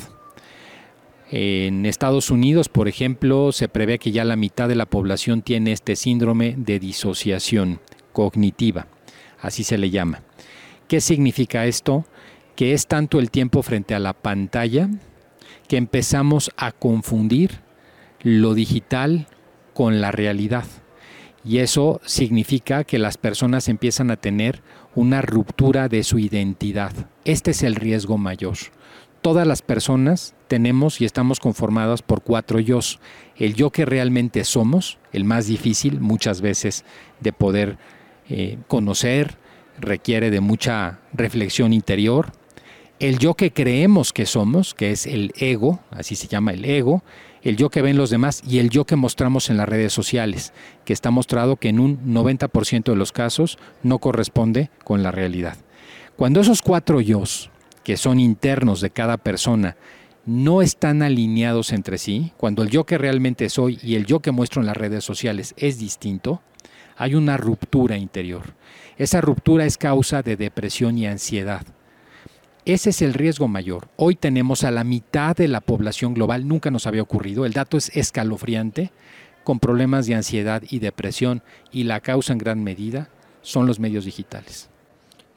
En 1.30 1.86
Estados 1.86 2.30
Unidos, 2.30 2.68
por 2.68 2.88
ejemplo, 2.88 3.52
se 3.52 3.68
prevé 3.68 3.98
que 3.98 4.10
ya 4.10 4.24
la 4.24 4.36
mitad 4.36 4.68
de 4.68 4.74
la 4.74 4.86
población 4.86 5.42
tiene 5.42 5.72
este 5.72 5.94
síndrome 5.94 6.54
de 6.58 6.80
disociación 6.80 7.80
cognitiva, 8.12 8.88
así 9.40 9.62
se 9.62 9.78
le 9.78 9.90
llama. 9.90 10.22
¿Qué 10.88 11.00
significa 11.00 11.66
esto? 11.66 12.04
Que 12.56 12.74
es 12.74 12.88
tanto 12.88 13.20
el 13.20 13.30
tiempo 13.30 13.62
frente 13.62 13.94
a 13.94 14.00
la 14.00 14.12
pantalla 14.12 14.90
que 15.68 15.76
empezamos 15.76 16.50
a 16.56 16.72
confundir 16.72 17.60
lo 18.22 18.54
digital 18.54 19.28
con 19.72 20.00
la 20.00 20.10
realidad. 20.10 20.64
Y 21.44 21.58
eso 21.58 22.00
significa 22.04 22.84
que 22.84 22.98
las 22.98 23.16
personas 23.16 23.68
empiezan 23.68 24.10
a 24.10 24.16
tener 24.16 24.62
una 24.94 25.22
ruptura 25.22 25.88
de 25.88 26.02
su 26.04 26.18
identidad. 26.18 26.92
Este 27.24 27.52
es 27.52 27.62
el 27.62 27.76
riesgo 27.76 28.18
mayor. 28.18 28.56
Todas 29.22 29.46
las 29.46 29.62
personas 29.62 30.34
tenemos 30.48 31.00
y 31.00 31.04
estamos 31.04 31.40
conformadas 31.40 32.02
por 32.02 32.22
cuatro 32.22 32.58
yo. 32.58 32.80
El 33.36 33.54
yo 33.54 33.70
que 33.70 33.84
realmente 33.84 34.44
somos, 34.44 34.98
el 35.12 35.24
más 35.24 35.46
difícil 35.46 36.00
muchas 36.00 36.40
veces 36.40 36.84
de 37.20 37.32
poder 37.32 37.78
eh, 38.28 38.58
conocer, 38.66 39.36
requiere 39.78 40.30
de 40.30 40.40
mucha 40.40 41.00
reflexión 41.12 41.72
interior. 41.72 42.32
El 42.98 43.18
yo 43.18 43.34
que 43.34 43.52
creemos 43.52 44.12
que 44.12 44.26
somos, 44.26 44.74
que 44.74 44.90
es 44.90 45.06
el 45.06 45.32
ego, 45.36 45.80
así 45.90 46.16
se 46.16 46.26
llama 46.26 46.52
el 46.52 46.64
ego, 46.64 47.02
el 47.42 47.56
yo 47.56 47.70
que 47.70 47.82
ven 47.82 47.96
los 47.96 48.10
demás 48.10 48.42
y 48.46 48.58
el 48.58 48.70
yo 48.70 48.84
que 48.84 48.96
mostramos 48.96 49.50
en 49.50 49.56
las 49.56 49.68
redes 49.68 49.92
sociales, 49.92 50.52
que 50.84 50.92
está 50.92 51.10
mostrado 51.10 51.56
que 51.56 51.68
en 51.68 51.80
un 51.80 52.14
90% 52.14 52.84
de 52.84 52.96
los 52.96 53.12
casos 53.12 53.58
no 53.82 53.98
corresponde 53.98 54.70
con 54.84 55.02
la 55.02 55.10
realidad. 55.10 55.56
Cuando 56.16 56.40
esos 56.40 56.62
cuatro 56.62 57.00
yos, 57.00 57.50
que 57.82 57.96
son 57.96 58.20
internos 58.20 58.80
de 58.80 58.90
cada 58.90 59.16
persona, 59.16 59.76
no 60.26 60.60
están 60.60 61.02
alineados 61.02 61.72
entre 61.72 61.98
sí, 61.98 62.32
cuando 62.36 62.62
el 62.62 62.68
yo 62.68 62.84
que 62.84 62.98
realmente 62.98 63.48
soy 63.48 63.78
y 63.82 63.94
el 63.94 64.04
yo 64.04 64.20
que 64.20 64.30
muestro 64.30 64.60
en 64.60 64.66
las 64.66 64.76
redes 64.76 65.02
sociales 65.02 65.54
es 65.56 65.78
distinto, 65.78 66.42
hay 66.96 67.14
una 67.14 67.38
ruptura 67.38 67.96
interior. 67.96 68.54
Esa 68.98 69.22
ruptura 69.22 69.64
es 69.64 69.78
causa 69.78 70.22
de 70.22 70.36
depresión 70.36 70.98
y 70.98 71.06
ansiedad. 71.06 71.64
Ese 72.70 72.90
es 72.90 73.02
el 73.02 73.14
riesgo 73.14 73.48
mayor. 73.48 73.88
Hoy 73.96 74.14
tenemos 74.14 74.62
a 74.62 74.70
la 74.70 74.84
mitad 74.84 75.34
de 75.34 75.48
la 75.48 75.60
población 75.60 76.14
global, 76.14 76.46
nunca 76.46 76.70
nos 76.70 76.86
había 76.86 77.02
ocurrido, 77.02 77.44
el 77.44 77.52
dato 77.52 77.76
es 77.76 77.90
escalofriante, 77.96 78.92
con 79.42 79.58
problemas 79.58 80.06
de 80.06 80.14
ansiedad 80.14 80.62
y 80.70 80.78
depresión 80.78 81.42
y 81.72 81.82
la 81.82 81.98
causa 81.98 82.32
en 82.32 82.38
gran 82.38 82.62
medida 82.62 83.08
son 83.42 83.66
los 83.66 83.80
medios 83.80 84.04
digitales. 84.04 84.68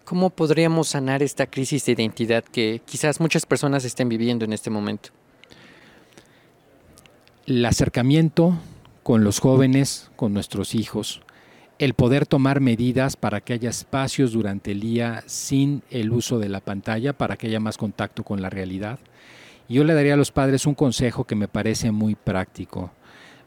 ¿Cómo 0.05 0.29
podríamos 0.29 0.89
sanar 0.89 1.23
esta 1.23 1.47
crisis 1.47 1.83
de 1.87 1.93
identidad 1.93 2.43
que 2.43 2.83
quizás 2.85 3.19
muchas 3.19 3.47
personas 3.47 3.83
estén 3.83 4.09
viviendo 4.09 4.45
en 4.45 4.53
este 4.53 4.69
momento? 4.69 5.09
El 7.47 7.65
acercamiento 7.65 8.59
con 9.01 9.23
los 9.23 9.39
jóvenes, 9.39 10.11
con 10.15 10.35
nuestros 10.35 10.75
hijos, 10.75 11.23
el 11.79 11.93
poder 11.93 12.25
tomar 12.25 12.59
medidas 12.59 13.15
para 13.15 13.41
que 13.41 13.53
haya 13.53 13.69
espacios 13.69 14.31
durante 14.31 14.71
el 14.71 14.79
día 14.79 15.23
sin 15.25 15.83
el 15.89 16.11
uso 16.11 16.39
de 16.39 16.49
la 16.49 16.61
pantalla, 16.61 17.13
para 17.13 17.35
que 17.35 17.47
haya 17.47 17.59
más 17.59 17.77
contacto 17.77 18.23
con 18.23 18.41
la 18.41 18.49
realidad. 18.49 18.99
Yo 19.67 19.83
le 19.83 19.93
daría 19.93 20.13
a 20.13 20.17
los 20.17 20.31
padres 20.31 20.65
un 20.65 20.75
consejo 20.75 21.25
que 21.25 21.35
me 21.35 21.47
parece 21.47 21.91
muy 21.91 22.15
práctico. 22.15 22.91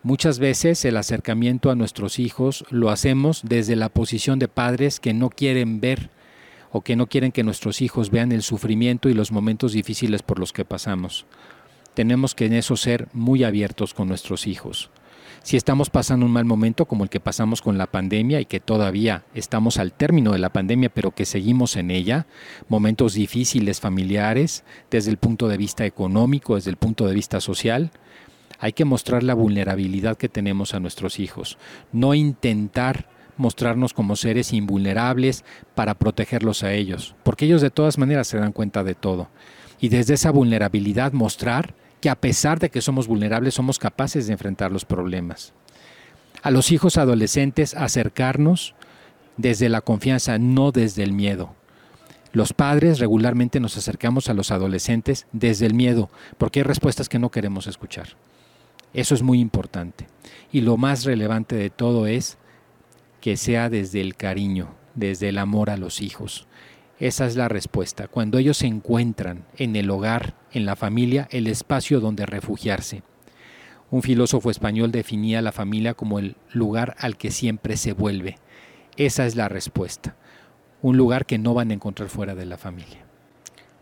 Muchas 0.02 0.38
veces 0.38 0.84
el 0.84 0.96
acercamiento 0.96 1.70
a 1.70 1.74
nuestros 1.74 2.18
hijos 2.18 2.64
lo 2.70 2.90
hacemos 2.90 3.42
desde 3.44 3.76
la 3.76 3.88
posición 3.88 4.38
de 4.38 4.48
padres 4.48 5.00
que 5.00 5.12
no 5.14 5.30
quieren 5.30 5.80
ver 5.80 6.10
o 6.70 6.80
que 6.80 6.96
no 6.96 7.06
quieren 7.06 7.32
que 7.32 7.42
nuestros 7.42 7.80
hijos 7.80 8.10
vean 8.10 8.32
el 8.32 8.42
sufrimiento 8.42 9.08
y 9.08 9.14
los 9.14 9.32
momentos 9.32 9.72
difíciles 9.72 10.22
por 10.22 10.38
los 10.38 10.52
que 10.52 10.64
pasamos. 10.64 11.26
Tenemos 11.94 12.34
que 12.34 12.46
en 12.46 12.52
eso 12.52 12.76
ser 12.76 13.08
muy 13.12 13.44
abiertos 13.44 13.94
con 13.94 14.08
nuestros 14.08 14.46
hijos. 14.46 14.90
Si 15.46 15.56
estamos 15.56 15.90
pasando 15.90 16.26
un 16.26 16.32
mal 16.32 16.44
momento 16.44 16.86
como 16.86 17.04
el 17.04 17.08
que 17.08 17.20
pasamos 17.20 17.62
con 17.62 17.78
la 17.78 17.86
pandemia 17.86 18.40
y 18.40 18.46
que 18.46 18.58
todavía 18.58 19.22
estamos 19.32 19.78
al 19.78 19.92
término 19.92 20.32
de 20.32 20.40
la 20.40 20.48
pandemia, 20.48 20.88
pero 20.88 21.12
que 21.12 21.24
seguimos 21.24 21.76
en 21.76 21.92
ella, 21.92 22.26
momentos 22.68 23.14
difíciles 23.14 23.78
familiares, 23.78 24.64
desde 24.90 25.12
el 25.12 25.18
punto 25.18 25.46
de 25.46 25.56
vista 25.56 25.86
económico, 25.86 26.56
desde 26.56 26.70
el 26.70 26.76
punto 26.76 27.06
de 27.06 27.14
vista 27.14 27.40
social, 27.40 27.92
hay 28.58 28.72
que 28.72 28.84
mostrar 28.84 29.22
la 29.22 29.34
vulnerabilidad 29.34 30.16
que 30.16 30.28
tenemos 30.28 30.74
a 30.74 30.80
nuestros 30.80 31.20
hijos, 31.20 31.58
no 31.92 32.12
intentar 32.14 33.08
mostrarnos 33.36 33.94
como 33.94 34.16
seres 34.16 34.52
invulnerables 34.52 35.44
para 35.76 35.94
protegerlos 35.94 36.64
a 36.64 36.72
ellos, 36.72 37.14
porque 37.22 37.44
ellos 37.44 37.62
de 37.62 37.70
todas 37.70 37.98
maneras 37.98 38.26
se 38.26 38.38
dan 38.38 38.50
cuenta 38.50 38.82
de 38.82 38.96
todo. 38.96 39.28
Y 39.78 39.90
desde 39.90 40.14
esa 40.14 40.32
vulnerabilidad 40.32 41.12
mostrar 41.12 41.76
que 42.00 42.10
a 42.10 42.20
pesar 42.20 42.58
de 42.58 42.70
que 42.70 42.80
somos 42.80 43.06
vulnerables 43.06 43.54
somos 43.54 43.78
capaces 43.78 44.26
de 44.26 44.32
enfrentar 44.32 44.72
los 44.72 44.84
problemas. 44.84 45.52
A 46.42 46.50
los 46.50 46.70
hijos 46.70 46.96
adolescentes 46.96 47.74
acercarnos 47.74 48.74
desde 49.36 49.68
la 49.68 49.80
confianza, 49.80 50.38
no 50.38 50.72
desde 50.72 51.02
el 51.02 51.12
miedo. 51.12 51.54
Los 52.32 52.52
padres 52.52 52.98
regularmente 52.98 53.60
nos 53.60 53.76
acercamos 53.76 54.28
a 54.28 54.34
los 54.34 54.50
adolescentes 54.50 55.26
desde 55.32 55.66
el 55.66 55.74
miedo, 55.74 56.10
porque 56.38 56.60
hay 56.60 56.64
respuestas 56.64 57.08
que 57.08 57.18
no 57.18 57.30
queremos 57.30 57.66
escuchar. 57.66 58.08
Eso 58.92 59.14
es 59.14 59.22
muy 59.22 59.40
importante. 59.40 60.06
Y 60.52 60.60
lo 60.60 60.76
más 60.76 61.04
relevante 61.04 61.56
de 61.56 61.70
todo 61.70 62.06
es 62.06 62.38
que 63.20 63.36
sea 63.36 63.68
desde 63.70 64.00
el 64.00 64.16
cariño, 64.16 64.68
desde 64.94 65.30
el 65.30 65.38
amor 65.38 65.70
a 65.70 65.76
los 65.76 66.00
hijos. 66.00 66.46
Esa 66.98 67.26
es 67.26 67.36
la 67.36 67.48
respuesta. 67.48 68.08
Cuando 68.08 68.38
ellos 68.38 68.56
se 68.56 68.66
encuentran 68.66 69.44
en 69.58 69.76
el 69.76 69.90
hogar, 69.90 70.34
en 70.52 70.64
la 70.64 70.76
familia, 70.76 71.28
el 71.30 71.46
espacio 71.46 72.00
donde 72.00 72.24
refugiarse. 72.24 73.02
Un 73.90 74.02
filósofo 74.02 74.50
español 74.50 74.92
definía 74.92 75.42
la 75.42 75.52
familia 75.52 75.94
como 75.94 76.18
el 76.18 76.36
lugar 76.52 76.96
al 76.98 77.16
que 77.16 77.30
siempre 77.30 77.76
se 77.76 77.92
vuelve. 77.92 78.36
Esa 78.96 79.26
es 79.26 79.36
la 79.36 79.48
respuesta. 79.48 80.16
Un 80.80 80.96
lugar 80.96 81.26
que 81.26 81.38
no 81.38 81.52
van 81.52 81.70
a 81.70 81.74
encontrar 81.74 82.08
fuera 82.08 82.34
de 82.34 82.46
la 82.46 82.56
familia. 82.56 83.04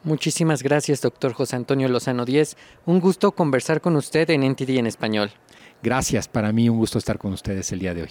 Muchísimas 0.03 0.62
gracias, 0.62 1.00
doctor 1.00 1.33
José 1.33 1.57
Antonio 1.57 1.88
Lozano 1.88 2.24
Díez. 2.24 2.57
Un 2.85 3.00
gusto 3.00 3.33
conversar 3.33 3.81
con 3.81 3.96
usted 3.96 4.29
en 4.31 4.42
NTD 4.42 4.70
en 4.70 4.87
español. 4.87 5.31
Gracias, 5.83 6.29
para 6.29 6.53
mí 6.53 6.68
un 6.68 6.79
gusto 6.79 6.98
estar 6.98 7.16
con 7.18 7.33
ustedes 7.33 7.72
el 7.72 7.79
día 7.79 7.94
de 7.94 8.03
hoy. 8.03 8.11